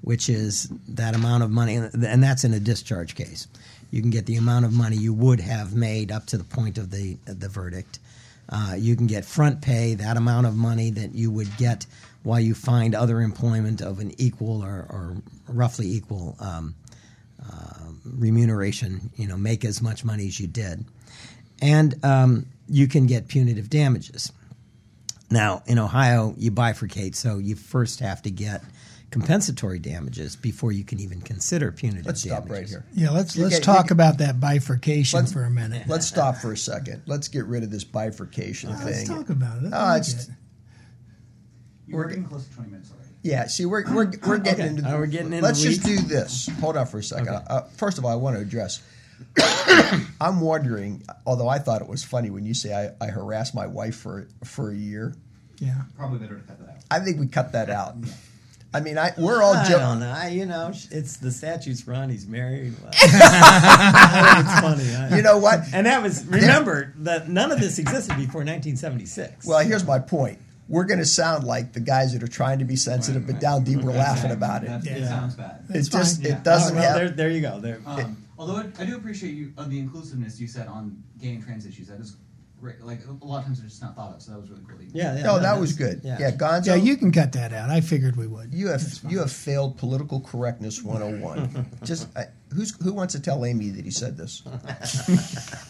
which 0.00 0.28
is 0.28 0.68
that 0.88 1.14
amount 1.14 1.44
of 1.44 1.50
money, 1.50 1.76
and 1.76 2.22
that's 2.22 2.42
in 2.44 2.52
a 2.52 2.60
discharge 2.60 3.14
case. 3.14 3.46
You 3.92 4.00
can 4.00 4.10
get 4.10 4.26
the 4.26 4.36
amount 4.36 4.64
of 4.64 4.72
money 4.72 4.96
you 4.96 5.14
would 5.14 5.38
have 5.40 5.74
made 5.74 6.10
up 6.10 6.26
to 6.26 6.38
the 6.38 6.44
point 6.44 6.78
of 6.78 6.90
the 6.90 7.16
the 7.24 7.48
verdict. 7.48 8.00
Uh, 8.48 8.74
you 8.76 8.96
can 8.96 9.06
get 9.06 9.24
front 9.24 9.62
pay, 9.62 9.94
that 9.94 10.16
amount 10.16 10.46
of 10.46 10.56
money 10.56 10.90
that 10.90 11.14
you 11.14 11.30
would 11.30 11.56
get 11.56 11.86
while 12.24 12.40
you 12.40 12.54
find 12.54 12.94
other 12.94 13.20
employment 13.20 13.80
of 13.80 13.98
an 14.00 14.12
equal 14.18 14.62
or, 14.62 14.86
or 14.90 15.16
roughly 15.48 15.86
equal 15.86 16.36
um, 16.40 16.74
uh, 17.40 17.92
remuneration. 18.04 19.10
You 19.16 19.28
know, 19.28 19.36
make 19.36 19.64
as 19.64 19.80
much 19.80 20.04
money 20.04 20.26
as 20.26 20.40
you 20.40 20.48
did, 20.48 20.84
and 21.60 21.94
um, 22.04 22.46
you 22.68 22.88
can 22.88 23.06
get 23.06 23.28
punitive 23.28 23.70
damages. 23.70 24.32
Now, 25.32 25.62
in 25.66 25.78
Ohio, 25.78 26.34
you 26.36 26.50
bifurcate, 26.52 27.14
so 27.14 27.38
you 27.38 27.56
first 27.56 28.00
have 28.00 28.22
to 28.22 28.30
get 28.30 28.62
compensatory 29.10 29.78
damages 29.78 30.36
before 30.36 30.72
you 30.72 30.84
can 30.84 30.98
even 31.00 31.20
consider 31.20 31.70
punitive 31.70 32.06
Let's 32.06 32.22
stop 32.22 32.48
right 32.48 32.66
here. 32.68 32.84
Yeah, 32.94 33.10
let's 33.10 33.36
You 33.36 33.42
let's 33.44 33.56
get- 33.56 33.64
talk 33.64 33.90
you 33.90 33.94
about 33.94 34.18
that 34.18 34.40
bifurcation 34.40 35.26
for 35.26 35.44
a 35.44 35.50
minute. 35.50 35.86
Let's 35.86 36.06
stop 36.06 36.36
for 36.36 36.52
a 36.52 36.56
second. 36.56 37.02
Let's 37.06 37.28
get 37.28 37.44
rid 37.46 37.62
of 37.62 37.70
this 37.70 37.84
bifurcation 37.84 38.70
Uh, 38.70 38.80
Let's 38.84 39.06
talk 39.08 39.28
about 39.28 39.62
it. 39.64 39.70
Oh, 39.72 39.76
I 39.76 39.92
like 39.94 40.02
it's- 40.02 40.28
it. 40.28 40.34
You 41.86 41.96
were 41.96 42.06
getting 42.06 42.24
close 42.24 42.46
to 42.46 42.54
20 42.54 42.70
minutes 42.70 42.90
already. 42.90 43.08
Yeah, 43.22 43.46
see, 43.48 43.66
we're 43.66 43.84
we're, 43.92 44.10
we're 44.26 44.38
getting 44.38 44.60
Okay. 44.64 44.68
into. 44.68 44.82
Now 44.82 44.96
we're 44.98 45.06
getting 45.06 45.32
into 45.32 45.44
Let's 45.44 45.62
just 45.62 45.82
do 45.84 45.98
this. 45.98 46.48
Hold 46.60 46.76
on 46.76 46.86
for 46.86 46.98
a 46.98 47.02
second. 47.04 47.28
Okay. 47.28 47.44
Uh, 47.48 47.62
first 47.76 47.98
of 47.98 48.04
all, 48.04 48.10
I 48.12 48.16
want 48.16 48.36
to 48.36 48.42
address. 48.42 48.80
I'm 50.20 50.40
wondering, 50.40 51.02
although 51.26 51.48
I 51.48 51.58
thought 51.58 51.82
it 51.82 51.88
was 51.88 52.04
funny 52.04 52.30
when 52.30 52.44
you 52.44 52.54
say 52.54 52.74
I, 52.74 53.04
I 53.04 53.08
harassed 53.08 53.54
my 53.54 53.66
wife 53.66 53.96
for 53.96 54.26
for 54.44 54.70
a 54.70 54.74
year. 54.74 55.14
Yeah. 55.58 55.74
Probably 55.96 56.18
better 56.18 56.36
to 56.38 56.42
cut 56.42 56.58
that 56.60 56.68
out. 56.70 56.76
I 56.90 56.98
think 57.00 57.20
we 57.20 57.26
cut 57.26 57.52
that 57.52 57.70
out. 57.70 57.94
I 58.74 58.80
mean, 58.80 58.96
I 58.96 59.12
we're 59.18 59.42
all 59.42 59.52
I 59.54 59.68
jo- 59.68 59.78
don't 59.78 60.00
know. 60.00 60.10
I, 60.10 60.28
you 60.28 60.46
know, 60.46 60.72
it's 60.90 61.18
the 61.18 61.30
statutes 61.30 61.86
run. 61.86 62.08
He's 62.08 62.26
married. 62.26 62.72
Well, 62.82 62.90
I 63.02 64.34
think 64.34 64.46
it's 64.46 64.60
funny. 64.60 64.94
I- 64.96 65.16
You 65.16 65.22
know 65.22 65.38
what? 65.38 65.60
And 65.74 65.86
that 65.86 66.02
was 66.02 66.24
remember 66.26 66.94
that 66.98 67.28
none 67.28 67.52
of 67.52 67.60
this 67.60 67.78
existed 67.78 68.16
before 68.16 68.40
1976. 68.40 69.46
Well, 69.46 69.58
here's 69.60 69.86
my 69.86 69.98
point. 69.98 70.38
We're 70.68 70.84
going 70.84 71.00
to 71.00 71.04
sound 71.06 71.44
like 71.44 71.74
the 71.74 71.80
guys 71.80 72.14
that 72.14 72.22
are 72.22 72.28
trying 72.28 72.60
to 72.60 72.64
be 72.64 72.76
sensitive, 72.76 73.26
but 73.26 73.40
down 73.40 73.62
deep 73.64 73.80
we're 73.80 73.92
laughing 73.92 74.30
about 74.30 74.62
it. 74.64 74.68
That, 74.68 74.84
Yeah. 74.86 74.92
It 74.96 75.06
sounds 75.06 75.34
bad. 75.34 75.64
It 75.68 75.82
just 75.90 76.22
fine. 76.22 76.32
it 76.32 76.42
doesn't 76.42 76.76
Oh, 76.76 76.80
well, 76.80 76.88
have. 76.88 76.96
there, 76.98 77.10
there 77.10 77.30
you 77.30 77.42
go. 77.42 77.60
There. 77.60 77.80
Um, 77.84 78.21
although 78.42 78.56
I, 78.56 78.82
I 78.82 78.86
do 78.86 78.96
appreciate 78.96 79.34
you 79.34 79.52
uh, 79.56 79.64
the 79.64 79.78
inclusiveness 79.78 80.40
you 80.40 80.48
said 80.48 80.66
on 80.66 81.02
gay 81.20 81.34
and 81.34 81.44
trans 81.44 81.64
issues. 81.64 81.86
That 81.88 82.00
is 82.00 82.16
great. 82.60 82.80
Like 82.80 83.00
a 83.06 83.24
lot 83.24 83.38
of 83.38 83.44
times 83.44 83.60
they're 83.60 83.68
just 83.68 83.80
not 83.82 83.94
thought 83.96 84.14
of, 84.16 84.22
so 84.22 84.32
that 84.32 84.40
was 84.40 84.50
really 84.50 84.62
cool. 84.68 84.78
that 84.78 84.94
yeah, 84.94 85.16
yeah. 85.16 85.22
No, 85.22 85.34
that 85.34 85.42
that's- 85.42 85.60
was 85.60 85.72
good. 85.74 86.00
Yeah. 86.04 86.16
Yeah, 86.20 86.30
Gonzo. 86.32 86.66
Yeah, 86.66 86.74
you 86.76 86.96
can 86.96 87.10
cut 87.12 87.32
that 87.32 87.52
out. 87.52 87.70
I 87.70 87.80
figured 87.80 88.16
we 88.16 88.26
would. 88.26 88.52
You 88.52 88.68
have 88.68 88.82
you 89.08 89.20
have 89.20 89.30
failed 89.32 89.78
political 89.78 90.20
correctness 90.20 90.82
101. 90.82 91.66
Just 91.84 92.08
I, 92.16 92.26
who's 92.52 92.74
who 92.82 92.92
wants 92.92 93.14
to 93.14 93.20
tell 93.20 93.44
Amy 93.44 93.68
that 93.70 93.84
he 93.84 93.90
said 93.92 94.16
this? 94.16 94.42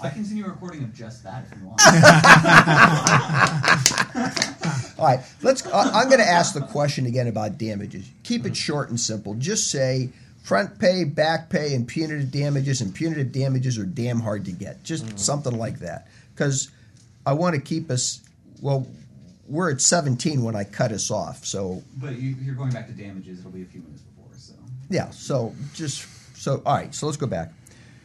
I 0.03 0.09
can 0.09 0.25
send 0.25 0.43
a 0.45 0.49
recording 0.49 0.83
of 0.85 0.95
just 0.95 1.23
that 1.25 1.45
if 1.51 1.59
you 1.59 1.67
want. 1.67 1.81
All 4.99 5.07
right, 5.09 5.21
let's. 5.43 5.67
I- 5.67 6.01
I'm 6.01 6.07
going 6.09 6.21
to 6.21 6.27
ask 6.29 6.55
the 6.55 6.61
question 6.61 7.07
again 7.07 7.27
about 7.29 7.59
damages. 7.59 8.09
Keep 8.23 8.47
it 8.47 8.57
short 8.57 8.89
and 8.91 8.99
simple. 9.01 9.35
Just 9.35 9.71
say 9.71 10.11
front 10.43 10.79
pay, 10.79 11.05
back 11.05 11.51
pay, 11.51 11.75
and 11.75 11.87
punitive 11.87 12.31
damages. 12.31 12.81
And 12.81 12.95
punitive 12.95 13.33
damages 13.33 13.79
are 13.79 13.85
damn 13.85 14.21
hard 14.21 14.45
to 14.47 14.53
get. 14.53 14.83
Just 14.83 15.07
mm-hmm. 15.07 15.17
something 15.17 15.57
like 15.57 15.79
that. 15.81 16.09
Because 16.35 16.71
I 17.27 17.33
want 17.35 17.55
to 17.55 17.61
keep 17.61 17.91
us. 17.91 18.21
Well, 18.61 18.87
we're 19.49 19.71
at 19.71 19.81
17 19.81 20.43
when 20.43 20.57
I 20.57 20.65
cut 20.65 20.93
us 20.93 21.11
off. 21.11 21.45
So 21.45 21.83
but 21.97 22.19
you, 22.19 22.35
you're 22.41 22.55
going 22.55 22.73
back 22.73 22.87
to 22.87 22.93
damages. 22.93 23.41
It'll 23.41 23.51
be 23.51 23.63
a 23.63 23.67
few 23.67 23.81
minutes 23.83 24.03
before. 24.03 24.31
So 24.37 24.55
yeah. 24.89 25.11
So 25.11 25.55
just 25.75 26.07
so 26.37 26.63
all 26.65 26.77
right. 26.77 26.95
So 26.95 27.07
let's 27.07 27.19
go 27.19 27.27
back. 27.27 27.53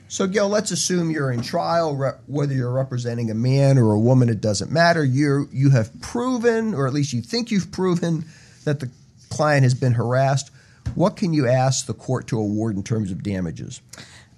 So 0.09 0.25
Gil, 0.25 0.47
let's 0.47 0.71
assume 0.71 1.11
you're 1.11 1.31
in 1.31 1.41
trial, 1.41 1.95
re- 1.95 2.11
whether 2.27 2.53
you're 2.53 2.71
representing 2.71 3.29
a 3.29 3.33
man 3.33 3.77
or 3.77 3.91
a 3.91 3.99
woman, 3.99 4.29
it 4.29 4.39
doesn't 4.39 4.71
matter. 4.71 5.03
You 5.03 5.49
you 5.51 5.69
have 5.71 6.01
proven, 6.01 6.73
or 6.73 6.87
at 6.87 6.93
least 6.93 7.13
you 7.13 7.21
think 7.21 7.51
you've 7.51 7.71
proven, 7.71 8.25
that 8.63 8.79
the 8.79 8.89
client 9.29 9.63
has 9.63 9.73
been 9.73 9.93
harassed. 9.93 10.51
What 10.95 11.15
can 11.15 11.33
you 11.33 11.47
ask 11.47 11.85
the 11.85 11.93
court 11.93 12.27
to 12.27 12.39
award 12.39 12.75
in 12.75 12.83
terms 12.83 13.11
of 13.11 13.23
damages? 13.23 13.81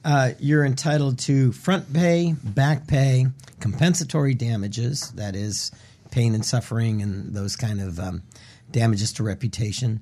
Uh, 0.03 0.31
you're 0.39 0.65
entitled 0.65 1.19
to 1.19 1.51
front 1.51 1.91
pay, 1.93 2.35
back 2.43 2.87
pay, 2.87 3.27
compensatory 3.59 4.33
damages, 4.33 5.11
that 5.11 5.35
is, 5.35 5.71
pain 6.11 6.33
and 6.33 6.45
suffering 6.45 7.01
and 7.01 7.35
those 7.35 7.55
kind 7.55 7.81
of 7.81 7.99
um, 7.99 8.23
damages 8.71 9.13
to 9.13 9.23
reputation, 9.23 10.01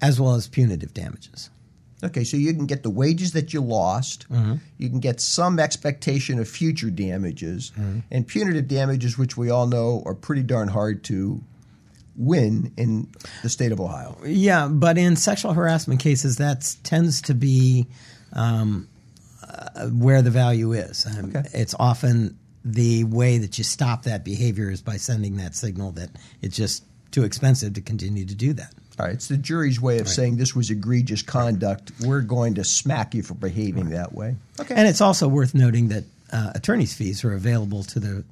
as 0.00 0.20
well 0.20 0.34
as 0.34 0.48
punitive 0.48 0.92
damages. 0.92 1.50
Okay, 2.04 2.24
so 2.24 2.36
you 2.36 2.52
can 2.52 2.66
get 2.66 2.82
the 2.82 2.90
wages 2.90 3.32
that 3.32 3.54
you 3.54 3.60
lost. 3.62 4.26
You 4.76 4.90
can 4.90 5.00
get 5.00 5.18
some 5.20 5.58
expectation 5.58 6.38
of 6.38 6.46
future 6.46 6.90
damages, 6.90 7.72
and 8.10 8.26
punitive 8.26 8.68
damages, 8.68 9.16
which 9.16 9.36
we 9.36 9.48
all 9.48 9.66
know 9.66 10.02
are 10.04 10.14
pretty 10.14 10.42
darn 10.42 10.68
hard 10.68 11.02
to 11.04 11.42
win 12.16 12.72
in 12.76 13.08
the 13.42 13.48
state 13.48 13.72
of 13.72 13.80
Ohio. 13.80 14.16
Yeah, 14.24 14.68
but 14.68 14.98
in 14.98 15.16
sexual 15.16 15.52
harassment 15.52 16.00
cases, 16.00 16.36
that 16.36 16.74
tends 16.82 17.22
to 17.22 17.34
be 17.34 17.86
um, 18.32 18.88
uh, 19.46 19.86
where 19.88 20.22
the 20.22 20.30
value 20.30 20.72
is. 20.72 21.06
Um, 21.06 21.26
Okay. 21.34 21.48
It's 21.52 21.74
often 21.78 22.38
the 22.64 23.04
way 23.04 23.38
that 23.38 23.58
you 23.58 23.64
stop 23.64 24.02
that 24.04 24.24
behavior 24.24 24.70
is 24.70 24.82
by 24.82 24.96
sending 24.96 25.36
that 25.36 25.54
signal 25.54 25.92
that 25.92 26.10
it's 26.42 26.56
just 26.56 26.84
too 27.12 27.22
expensive 27.24 27.74
to 27.74 27.80
continue 27.80 28.24
to 28.24 28.34
do 28.34 28.52
that. 28.54 28.74
All 28.98 29.06
right, 29.06 29.14
it's 29.14 29.28
the 29.28 29.36
jury's 29.36 29.78
way 29.80 29.98
of 29.98 30.08
saying 30.08 30.38
this 30.38 30.56
was 30.56 30.70
egregious 30.70 31.20
conduct. 31.22 31.92
We're 32.00 32.22
going 32.22 32.54
to 32.54 32.64
smack 32.64 33.14
you 33.14 33.22
for 33.22 33.34
behaving 33.34 33.90
that 33.90 34.14
way. 34.14 34.36
Okay. 34.58 34.74
And 34.74 34.88
it's 34.88 35.02
also 35.02 35.28
worth 35.28 35.54
noting 35.54 35.88
that 35.88 36.04
uh, 36.32 36.52
attorney's 36.54 36.94
fees 36.94 37.22
are 37.22 37.34
available 37.34 37.82
to 37.84 38.00
the 38.00 38.24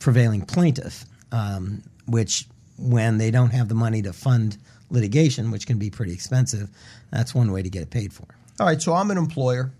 prevailing 0.00 0.42
plaintiff, 0.42 1.04
um, 1.30 1.82
which, 2.06 2.46
when 2.78 3.18
they 3.18 3.30
don't 3.30 3.50
have 3.50 3.68
the 3.68 3.74
money 3.74 4.02
to 4.02 4.12
fund 4.12 4.56
litigation, 4.90 5.50
which 5.50 5.66
can 5.66 5.78
be 5.78 5.90
pretty 5.90 6.12
expensive, 6.12 6.70
that's 7.10 7.34
one 7.34 7.52
way 7.52 7.62
to 7.62 7.70
get 7.70 7.82
it 7.82 7.90
paid 7.90 8.12
for. 8.12 8.26
All 8.60 8.66
right, 8.66 8.80
so 8.80 8.94
I'm 8.94 9.10
an 9.10 9.18
employer. 9.18 9.70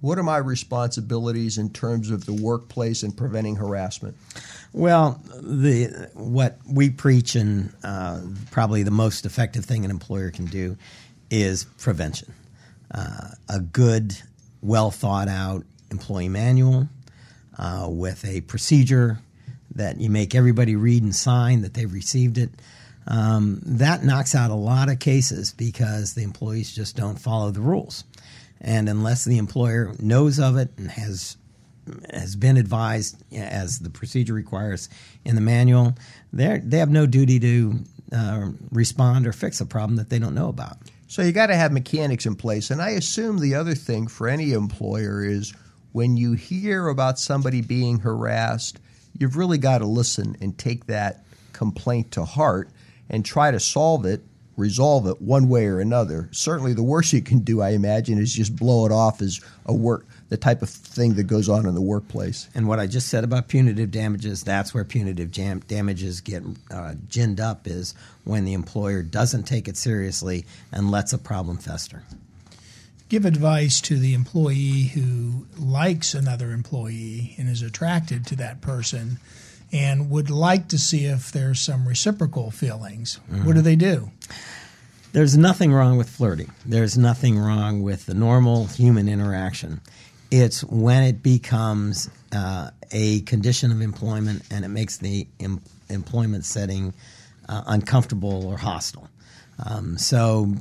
What 0.00 0.18
are 0.18 0.22
my 0.22 0.36
responsibilities 0.36 1.58
in 1.58 1.70
terms 1.70 2.10
of 2.10 2.24
the 2.24 2.32
workplace 2.32 3.02
and 3.02 3.16
preventing 3.16 3.56
harassment? 3.56 4.16
Well, 4.72 5.20
the 5.34 6.10
what 6.14 6.58
we 6.70 6.90
preach 6.90 7.34
and 7.34 7.72
uh, 7.82 8.20
probably 8.50 8.84
the 8.84 8.92
most 8.92 9.26
effective 9.26 9.64
thing 9.64 9.84
an 9.84 9.90
employer 9.90 10.30
can 10.30 10.46
do 10.46 10.76
is 11.30 11.64
prevention. 11.78 12.32
Uh, 12.92 13.30
a 13.48 13.60
good, 13.60 14.16
well 14.62 14.90
thought 14.90 15.28
out 15.28 15.64
employee 15.90 16.28
manual 16.28 16.88
uh, 17.58 17.86
with 17.90 18.24
a 18.24 18.40
procedure 18.42 19.18
that 19.78 20.00
you 20.00 20.10
make 20.10 20.34
everybody 20.34 20.76
read 20.76 21.02
and 21.02 21.14
sign 21.14 21.62
that 21.62 21.74
they've 21.74 21.92
received 21.92 22.38
it. 22.38 22.50
Um, 23.06 23.60
that 23.64 24.04
knocks 24.04 24.34
out 24.34 24.50
a 24.50 24.54
lot 24.54 24.90
of 24.90 24.98
cases 24.98 25.52
because 25.52 26.14
the 26.14 26.22
employees 26.22 26.74
just 26.74 26.94
don't 26.94 27.18
follow 27.18 27.50
the 27.50 27.60
rules. 27.60 28.04
And 28.60 28.88
unless 28.88 29.24
the 29.24 29.38
employer 29.38 29.94
knows 29.98 30.38
of 30.38 30.56
it 30.56 30.70
and 30.76 30.90
has 30.90 31.36
has 32.12 32.36
been 32.36 32.58
advised 32.58 33.16
as 33.34 33.78
the 33.78 33.88
procedure 33.88 34.34
requires 34.34 34.90
in 35.24 35.36
the 35.36 35.40
manual, 35.40 35.94
they 36.32 36.60
they 36.62 36.78
have 36.78 36.90
no 36.90 37.06
duty 37.06 37.40
to 37.40 37.78
uh, 38.12 38.50
respond 38.70 39.26
or 39.26 39.32
fix 39.32 39.60
a 39.60 39.66
problem 39.66 39.96
that 39.96 40.10
they 40.10 40.18
don't 40.18 40.34
know 40.34 40.48
about. 40.48 40.76
So 41.06 41.22
you 41.22 41.32
got 41.32 41.46
to 41.46 41.56
have 41.56 41.72
mechanics 41.72 42.26
in 42.26 42.34
place. 42.34 42.70
And 42.70 42.82
I 42.82 42.90
assume 42.90 43.38
the 43.38 43.54
other 43.54 43.74
thing 43.74 44.08
for 44.08 44.28
any 44.28 44.52
employer 44.52 45.24
is 45.24 45.54
when 45.92 46.18
you 46.18 46.34
hear 46.34 46.88
about 46.88 47.18
somebody 47.18 47.62
being 47.62 48.00
harassed, 48.00 48.78
you've 49.18 49.36
really 49.36 49.58
got 49.58 49.78
to 49.78 49.86
listen 49.86 50.36
and 50.40 50.56
take 50.56 50.86
that 50.86 51.24
complaint 51.52 52.12
to 52.12 52.24
heart 52.24 52.68
and 53.10 53.24
try 53.24 53.50
to 53.50 53.60
solve 53.60 54.04
it, 54.04 54.22
resolve 54.56 55.06
it 55.06 55.20
one 55.20 55.48
way 55.48 55.66
or 55.66 55.80
another. 55.80 56.28
Certainly, 56.32 56.74
the 56.74 56.82
worst 56.82 57.12
you 57.12 57.22
can 57.22 57.40
do, 57.40 57.60
I 57.60 57.70
imagine, 57.70 58.18
is 58.18 58.32
just 58.32 58.54
blow 58.56 58.86
it 58.86 58.92
off 58.92 59.20
as 59.22 59.40
a 59.66 59.74
work 59.74 60.06
the 60.28 60.36
type 60.36 60.62
of 60.62 60.68
thing 60.68 61.14
that 61.14 61.24
goes 61.24 61.48
on 61.48 61.66
in 61.66 61.74
the 61.74 61.80
workplace. 61.80 62.48
And 62.54 62.68
what 62.68 62.78
I 62.78 62.86
just 62.86 63.08
said 63.08 63.24
about 63.24 63.48
punitive 63.48 63.90
damages, 63.90 64.44
that's 64.44 64.74
where 64.74 64.84
punitive 64.84 65.30
jam- 65.30 65.60
damages 65.60 66.20
get 66.20 66.42
uh, 66.70 66.94
ginned 67.08 67.40
up 67.40 67.66
is 67.66 67.94
when 68.24 68.44
the 68.44 68.52
employer 68.52 69.02
doesn't 69.02 69.44
take 69.44 69.68
it 69.68 69.76
seriously 69.76 70.44
and 70.70 70.90
lets 70.90 71.12
a 71.12 71.18
problem 71.18 71.56
fester. 71.56 72.02
Give 73.08 73.24
advice 73.24 73.80
to 73.82 73.98
the 73.98 74.12
employee 74.12 74.84
who 74.94 75.46
likes 75.58 76.14
another 76.14 76.52
employee 76.52 77.34
and 77.38 77.48
is 77.48 77.62
attracted 77.62 78.26
to 78.26 78.36
that 78.36 78.60
person 78.60 79.18
and 79.72 80.10
would 80.10 80.30
like 80.30 80.68
to 80.68 80.78
see 80.78 81.06
if 81.06 81.32
there's 81.32 81.60
some 81.60 81.88
reciprocal 81.88 82.50
feelings. 82.50 83.18
What 83.44 83.54
do 83.54 83.62
they 83.62 83.76
do? 83.76 84.10
There's 85.12 85.36
nothing 85.38 85.72
wrong 85.72 85.96
with 85.96 86.08
flirting. 86.08 86.52
There's 86.66 86.98
nothing 86.98 87.38
wrong 87.38 87.82
with 87.82 88.06
the 88.06 88.14
normal 88.14 88.66
human 88.66 89.08
interaction. 89.08 89.80
It's 90.30 90.62
when 90.64 91.02
it 91.02 91.22
becomes 91.22 92.10
uh, 92.32 92.70
a 92.90 93.22
condition 93.22 93.72
of 93.72 93.80
employment 93.80 94.42
and 94.50 94.64
it 94.64 94.68
makes 94.68 94.98
the 94.98 95.26
em- 95.40 95.62
employment 95.88 96.44
setting 96.44 96.92
uh, 97.48 97.62
uncomfortable 97.66 98.46
or 98.46 98.58
hostile. 98.58 99.08
Um, 99.64 99.96
so 99.96 100.54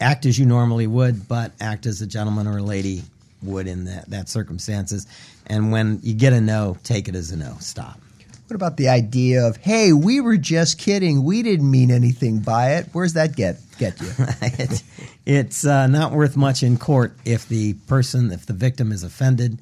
act 0.00 0.26
as 0.26 0.38
you 0.38 0.46
normally 0.46 0.86
would, 0.86 1.28
but 1.28 1.52
act 1.60 1.86
as 1.86 2.00
a 2.02 2.06
gentleman 2.06 2.46
or 2.46 2.58
a 2.58 2.62
lady 2.62 3.02
would 3.42 3.66
in 3.66 3.84
that, 3.84 4.10
that 4.10 4.28
circumstances. 4.28 5.06
And 5.46 5.72
when 5.72 6.00
you 6.02 6.14
get 6.14 6.32
a 6.32 6.40
no, 6.40 6.76
take 6.82 7.08
it 7.08 7.14
as 7.14 7.30
a 7.30 7.36
no. 7.36 7.56
Stop. 7.60 8.00
What 8.48 8.54
about 8.54 8.78
the 8.78 8.88
idea 8.88 9.46
of, 9.46 9.58
hey, 9.58 9.92
we 9.92 10.22
were 10.22 10.38
just 10.38 10.78
kidding. 10.78 11.22
We 11.22 11.42
didn't 11.42 11.70
mean 11.70 11.90
anything 11.90 12.38
by 12.38 12.76
it. 12.76 12.88
Where's 12.92 13.12
that 13.12 13.36
get 13.36 13.58
get 13.78 14.00
you? 14.00 14.10
it, 14.42 14.82
it's 15.26 15.66
uh, 15.66 15.86
not 15.86 16.12
worth 16.12 16.34
much 16.34 16.62
in 16.62 16.78
court 16.78 17.14
if 17.26 17.46
the 17.46 17.74
person, 17.74 18.32
if 18.32 18.46
the 18.46 18.54
victim 18.54 18.90
is 18.90 19.02
offended. 19.02 19.58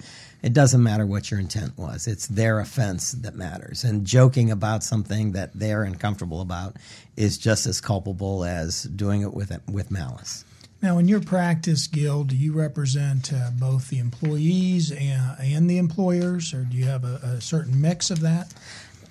It 0.47 0.53
doesn't 0.53 0.81
matter 0.81 1.05
what 1.05 1.29
your 1.29 1.41
intent 1.41 1.77
was. 1.77 2.07
It's 2.07 2.29
their 2.29 2.61
offense 2.61 3.11
that 3.11 3.35
matters. 3.35 3.83
And 3.83 4.07
joking 4.07 4.53
about 4.53 4.85
something 4.85 5.33
that 5.33 5.51
they're 5.55 5.83
uncomfortable 5.83 6.41
about 6.41 6.77
is 7.17 7.37
just 7.37 7.67
as 7.67 7.81
culpable 7.81 8.45
as 8.45 8.85
doing 8.85 9.23
it 9.23 9.35
with 9.35 9.51
with 9.69 9.91
malice. 9.91 10.45
Now, 10.81 10.99
in 10.99 11.09
your 11.09 11.21
practice, 11.21 11.89
Gil, 11.89 12.23
do 12.23 12.37
you 12.37 12.53
represent 12.53 13.33
uh, 13.33 13.51
both 13.59 13.89
the 13.89 13.99
employees 13.99 14.93
and, 14.93 15.37
and, 15.41 15.69
the 15.69 15.79
employers, 15.79 16.55
or 16.55 16.63
do 16.63 16.77
you 16.77 16.85
have 16.85 17.03
a, 17.03 17.17
a 17.25 17.41
certain 17.41 17.81
mix 17.81 18.13
of 18.13 18.21
that? 18.21 18.55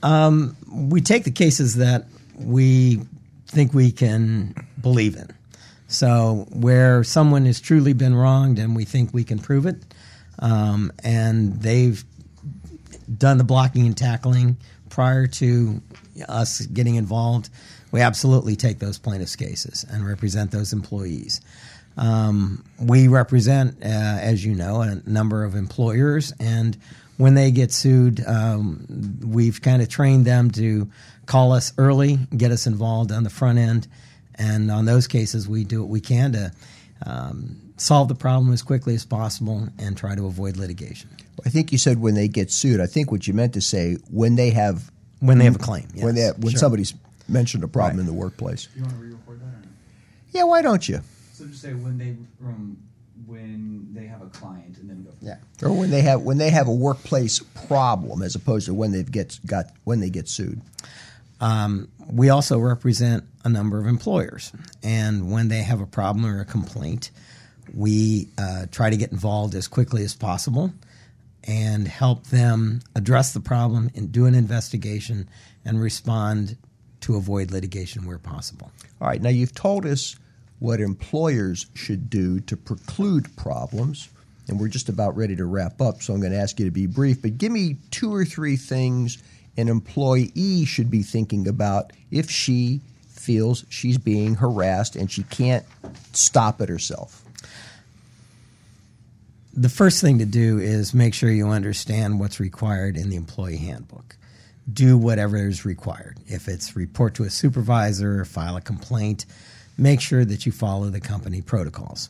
Um, 0.04 0.56
we 0.72 1.02
take 1.02 1.26
the 1.26 1.32
cases 1.32 1.76
that 1.76 2.06
we 2.38 3.02
think 3.48 3.74
we 3.74 3.92
can 3.92 4.56
believe 4.82 5.18
in. 5.18 5.28
So, 5.90 6.48
where 6.52 7.04
someone 7.04 7.46
has 7.46 7.60
truly 7.60 7.92
been 7.92 8.16
wronged 8.16 8.58
and 8.58 8.74
we 8.74 8.86
think 8.86 9.14
we 9.14 9.26
can 9.26 9.40
prove 9.40 9.66
it, 9.66 9.76
um, 10.40 10.92
and 11.04 11.62
they've 11.62 12.04
done 13.18 13.38
the 13.38 13.44
blocking 13.44 13.86
and 13.86 13.98
tackling 13.98 14.58
prior 14.90 15.28
to 15.28 15.82
us 16.28 16.66
getting 16.66 16.96
involved, 16.96 17.50
we 17.92 18.02
absolutely 18.02 18.56
take 18.56 18.80
those 18.80 18.98
plaintiffs' 18.98 19.36
cases 19.36 19.86
and 19.90 20.06
represent 20.06 20.52
those 20.52 20.74
employees. 20.74 21.42
Um, 21.98 22.64
we 22.80 23.08
represent, 23.08 23.78
uh, 23.82 23.88
as 23.88 24.44
you 24.44 24.54
know, 24.54 24.82
a 24.82 24.96
number 25.08 25.44
of 25.44 25.56
employers, 25.56 26.34
and 26.40 26.78
when 27.18 27.36
they 27.36 27.52
get 27.52 27.72
sued, 27.72 28.22
um, 28.26 29.18
we've 29.26 29.62
kind 29.62 29.82
of 29.82 29.88
trained 29.88 30.26
them 30.26 30.52
to 30.52 30.90
call 31.26 31.54
us 31.54 31.72
early, 31.78 32.18
get 32.36 32.52
us 32.52 32.68
involved 32.68 33.12
on 33.12 33.24
the 33.24 33.30
front 33.30 33.58
end, 33.58 33.88
and 34.36 34.70
on 34.70 34.86
those 34.86 35.08
cases, 35.08 35.48
we 35.48 35.64
do 35.64 35.82
what 35.82 35.90
we 35.90 36.02
can 36.02 36.34
to 36.34 36.52
um, 37.06 37.65
solve 37.78 38.08
the 38.08 38.16
problem 38.16 38.54
as 38.54 38.62
quickly 38.62 38.96
as 38.96 39.06
possible 39.06 39.68
and 39.80 39.98
try 39.98 40.16
to 40.16 40.26
avoid 40.26 40.58
litigation. 40.58 41.10
I 41.46 41.50
think 41.50 41.72
you 41.72 41.78
said 41.78 42.00
when 42.00 42.16
they 42.16 42.28
get 42.28 42.52
sued. 42.52 42.80
I 42.80 42.86
think 42.86 43.12
what 43.12 43.28
you 43.28 43.34
meant 43.34 43.54
to 43.54 43.62
say 43.62 43.98
when 44.10 44.36
they 44.36 44.52
have 44.52 44.92
when 45.20 45.38
they 45.38 45.46
have 45.46 45.56
a 45.56 45.60
claim. 45.60 45.88
Yes. 45.94 46.04
When 46.04 46.16
they 46.16 46.22
have, 46.22 46.38
when 46.40 46.52
Sure. 46.52 46.60
somebody's 46.60 46.94
mentioned 47.28 47.64
a 47.64 47.68
problem 47.68 47.98
Right. 47.98 48.02
in 48.02 48.06
the 48.06 48.14
workplace. 48.14 48.68
You 48.76 48.82
want 48.84 48.94
to 48.96 49.00
re-record 49.02 49.40
that? 49.40 49.46
Or 49.46 49.50
no? 49.62 49.68
Yeah, 50.32 50.44
why 50.44 50.62
don't 50.62 50.88
you? 50.88 51.02
So 51.34 51.46
just 51.46 51.62
say 51.62 51.74
when 51.74 51.98
they 51.98 52.16
um, 52.46 52.78
when 53.26 53.88
they 53.94 54.06
have 54.06 54.22
a 54.22 54.28
client, 54.28 54.78
and 54.78 54.90
then 54.90 55.04
go. 55.04 55.10
From 55.12 55.28
Yeah. 55.28 55.38
Or 55.64 55.72
when 55.74 55.90
they 55.90 56.02
have 56.02 56.22
when 56.22 56.38
they 56.38 56.50
have 56.52 56.68
a 56.68 56.74
workplace 56.74 57.40
problem, 57.68 58.22
as 58.22 58.36
opposed 58.36 58.68
to 58.68 58.74
when 58.74 58.92
they 58.92 59.04
get 59.04 59.40
got 59.46 59.68
when 59.84 60.00
they 60.00 60.10
get 60.10 60.28
sued. 60.30 60.62
Um, 61.42 61.90
we 62.10 62.30
also 62.30 62.58
represent 62.60 63.24
a 63.44 63.50
number 63.50 63.78
of 63.80 63.88
employers, 63.88 64.52
and 64.84 65.32
when 65.32 65.50
they 65.50 65.64
have 65.64 65.82
a 65.82 65.86
problem 65.86 66.26
or 66.26 66.40
a 66.40 66.46
complaint, 66.46 67.12
we 67.74 68.30
uh, 68.38 68.66
try 68.72 68.90
to 68.90 68.98
get 68.98 69.12
involved 69.12 69.56
as 69.56 69.68
quickly 69.68 70.04
as 70.04 70.14
possible 70.14 70.72
and 71.44 71.88
help 71.88 72.26
them 72.28 72.82
address 72.96 73.34
the 73.34 73.40
problem 73.40 73.90
and 73.96 74.12
do 74.12 74.26
an 74.26 74.36
investigation 74.36 75.30
and 75.64 75.82
respond 75.82 76.58
to 77.02 77.16
avoid 77.16 77.52
litigation 77.52 78.06
where 78.06 78.18
possible. 78.18 78.72
All 79.00 79.08
right. 79.08 79.22
Now 79.22 79.30
you've 79.30 79.54
told 79.54 79.86
us 79.86 80.16
what 80.60 80.80
employers 80.80 81.68
should 81.74 82.10
do 82.10 82.40
to 82.42 82.58
preclude 82.58 83.36
problems, 83.36 84.10
and 84.48 84.60
we're 84.60 84.70
just 84.70 84.90
about 84.90 85.16
ready 85.16 85.36
to 85.36 85.46
wrap 85.46 85.82
up. 85.82 86.02
So 86.02 86.14
I'm 86.14 86.22
going 86.22 86.32
to 86.32 86.40
ask 86.40 86.60
you 86.60 86.66
to 86.66 86.72
be 86.72 86.88
brief, 86.88 87.22
but 87.22 87.38
give 87.38 87.52
me 87.52 87.78
two 87.92 88.14
or 88.14 88.26
three 88.26 88.56
things 88.56 89.22
an 89.58 89.70
employee 89.70 90.66
should 90.66 90.92
be 90.92 91.02
thinking 91.02 91.48
about 91.48 91.94
if 92.12 92.30
she 92.30 92.82
feels 93.08 93.66
she's 93.70 93.98
being 93.98 94.36
harassed 94.36 94.96
and 94.96 95.10
she 95.12 95.24
can't 95.24 95.66
stop 96.14 96.62
it 96.62 96.70
herself. 96.70 97.25
The 99.56 99.70
first 99.70 100.02
thing 100.02 100.20
to 100.20 100.26
do 100.26 100.60
is 100.60 100.94
make 100.94 101.14
sure 101.14 101.30
you 101.30 101.48
understand 101.48 102.20
what's 102.20 102.40
required 102.40 102.98
in 102.98 103.10
the 103.10 103.16
employee 103.16 103.58
handbook. 103.58 104.18
Do 104.72 104.98
whatever 104.98 105.38
is 105.38 105.64
required. 105.64 106.20
If 106.28 106.48
it's 106.48 106.76
report 106.76 107.16
to 107.16 107.24
a 107.24 107.30
supervisor, 107.30 108.20
or 108.20 108.26
file 108.26 108.58
a 108.58 108.62
complaint, 108.62 109.26
make 109.78 110.02
sure 110.02 110.26
that 110.26 110.46
you 110.46 110.52
follow 110.52 110.90
the 110.90 111.00
company 111.00 111.42
protocols. 111.42 112.10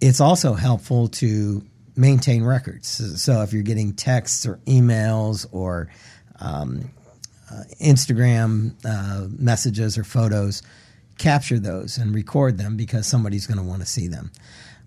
It's 0.00 0.20
also 0.20 0.54
helpful 0.54 1.08
to 1.08 1.62
maintain 1.96 2.42
records. 2.42 3.22
So 3.22 3.42
if 3.42 3.52
you're 3.52 3.62
getting 3.62 3.92
texts 3.92 4.46
or 4.46 4.56
emails 4.66 5.46
or 5.52 5.88
um, 6.40 6.90
uh, 7.50 7.62
Instagram 7.80 8.74
uh, 8.84 9.28
messages 9.38 9.96
or 9.96 10.04
photos, 10.04 10.62
capture 11.18 11.60
those 11.60 11.96
and 11.96 12.12
record 12.12 12.58
them 12.58 12.76
because 12.76 13.06
somebody's 13.06 13.46
going 13.46 13.58
to 13.58 13.64
want 13.64 13.80
to 13.80 13.86
see 13.86 14.08
them. 14.08 14.32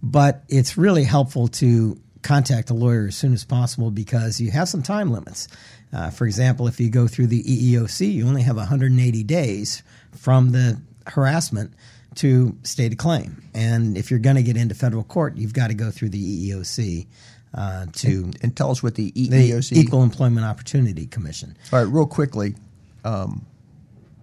But 0.01 0.43
it's 0.47 0.77
really 0.77 1.03
helpful 1.03 1.47
to 1.47 1.99
contact 2.21 2.69
a 2.69 2.73
lawyer 2.73 3.07
as 3.07 3.15
soon 3.15 3.33
as 3.33 3.43
possible 3.43 3.91
because 3.91 4.39
you 4.39 4.51
have 4.51 4.69
some 4.69 4.83
time 4.83 5.11
limits. 5.11 5.47
Uh, 5.93 6.09
for 6.09 6.25
example, 6.25 6.67
if 6.67 6.79
you 6.79 6.89
go 6.89 7.07
through 7.07 7.27
the 7.27 7.43
EEOC, 7.43 8.13
you 8.13 8.27
only 8.27 8.41
have 8.41 8.57
180 8.57 9.23
days 9.23 9.83
from 10.11 10.51
the 10.51 10.79
harassment 11.07 11.73
to 12.15 12.57
state 12.63 12.93
a 12.93 12.95
claim. 12.95 13.41
And 13.53 13.97
if 13.97 14.11
you're 14.11 14.19
going 14.19 14.35
to 14.35 14.43
get 14.43 14.57
into 14.57 14.75
federal 14.75 15.03
court, 15.03 15.37
you've 15.37 15.53
got 15.53 15.67
to 15.67 15.73
go 15.73 15.91
through 15.91 16.09
the 16.09 16.49
EEOC 16.51 17.07
uh, 17.53 17.85
to 17.91 18.31
And 18.41 18.55
tell 18.55 18.71
us 18.71 18.83
what 18.83 18.95
the 18.95 19.11
E 19.19 19.29
the 19.29 19.79
Equal 19.79 20.03
Employment 20.03 20.45
Opportunity 20.45 21.07
Commission. 21.07 21.57
All 21.71 21.79
right, 21.79 21.91
real 21.91 22.05
quickly. 22.05 22.55
Um, 23.03 23.45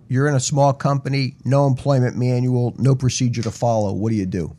you're 0.09 0.29
in 0.29 0.35
a 0.35 0.41
small 0.41 0.73
company, 0.73 1.35
no 1.45 1.67
employment 1.67 2.17
manual, 2.17 2.75
no 2.79 2.95
procedure 2.95 3.43
to 3.43 3.51
follow. 3.51 3.93
What 3.93 4.11
do 4.11 4.17
you 4.17 4.27
do? 4.27 4.57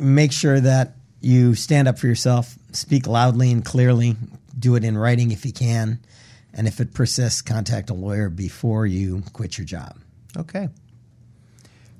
Make 0.00 0.32
sure 0.32 0.60
that 0.60 0.96
you 1.20 1.54
stand 1.54 1.88
up 1.88 1.98
for 1.98 2.06
yourself, 2.06 2.56
speak 2.72 3.06
loudly 3.06 3.50
and 3.50 3.64
clearly, 3.64 4.16
do 4.58 4.74
it 4.76 4.84
in 4.84 4.96
writing 4.96 5.30
if 5.30 5.44
you 5.46 5.52
can, 5.52 5.98
and 6.52 6.68
if 6.68 6.80
it 6.80 6.94
persists, 6.94 7.42
contact 7.42 7.90
a 7.90 7.94
lawyer 7.94 8.28
before 8.28 8.86
you 8.86 9.22
quit 9.32 9.58
your 9.58 9.64
job. 9.64 9.98
Okay. 10.36 10.68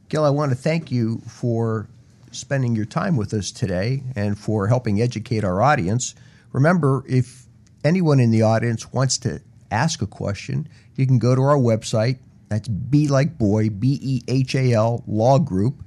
Gil, 0.08 0.24
I 0.24 0.30
want 0.30 0.52
to 0.52 0.56
thank 0.56 0.90
you 0.90 1.22
for 1.26 1.88
spending 2.30 2.76
your 2.76 2.84
time 2.84 3.16
with 3.16 3.32
us 3.32 3.50
today 3.50 4.02
and 4.14 4.38
for 4.38 4.66
helping 4.68 5.00
educate 5.00 5.44
our 5.44 5.62
audience. 5.62 6.14
Remember, 6.52 7.04
if 7.08 7.46
anyone 7.84 8.20
in 8.20 8.30
the 8.30 8.42
audience 8.42 8.92
wants 8.92 9.18
to 9.18 9.40
ask 9.70 10.02
a 10.02 10.06
question, 10.06 10.68
you 10.96 11.06
can 11.06 11.18
go 11.18 11.34
to 11.34 11.40
our 11.40 11.56
website. 11.56 12.18
That's 12.48 12.68
B 12.68 13.08
like 13.08 13.38
boy, 13.38 13.70
B 13.70 13.98
E 14.02 14.22
H 14.28 14.54
A 14.54 14.72
L, 14.72 15.02
Law 15.06 15.38
Group. 15.38 15.83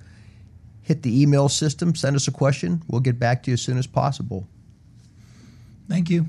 Hit 0.87 1.03
the 1.03 1.21
email 1.21 1.49
system, 1.49 1.95
send 1.95 2.15
us 2.15 2.29
a 2.29 2.31
question. 2.31 2.81
We'll 2.87 3.01
get 3.01 3.19
back 3.19 3.43
to 3.43 3.51
you 3.51 3.55
as 3.55 3.61
soon 3.61 3.77
as 3.77 3.85
possible. 3.87 4.47
Thank 5.89 6.09
you. 6.09 6.27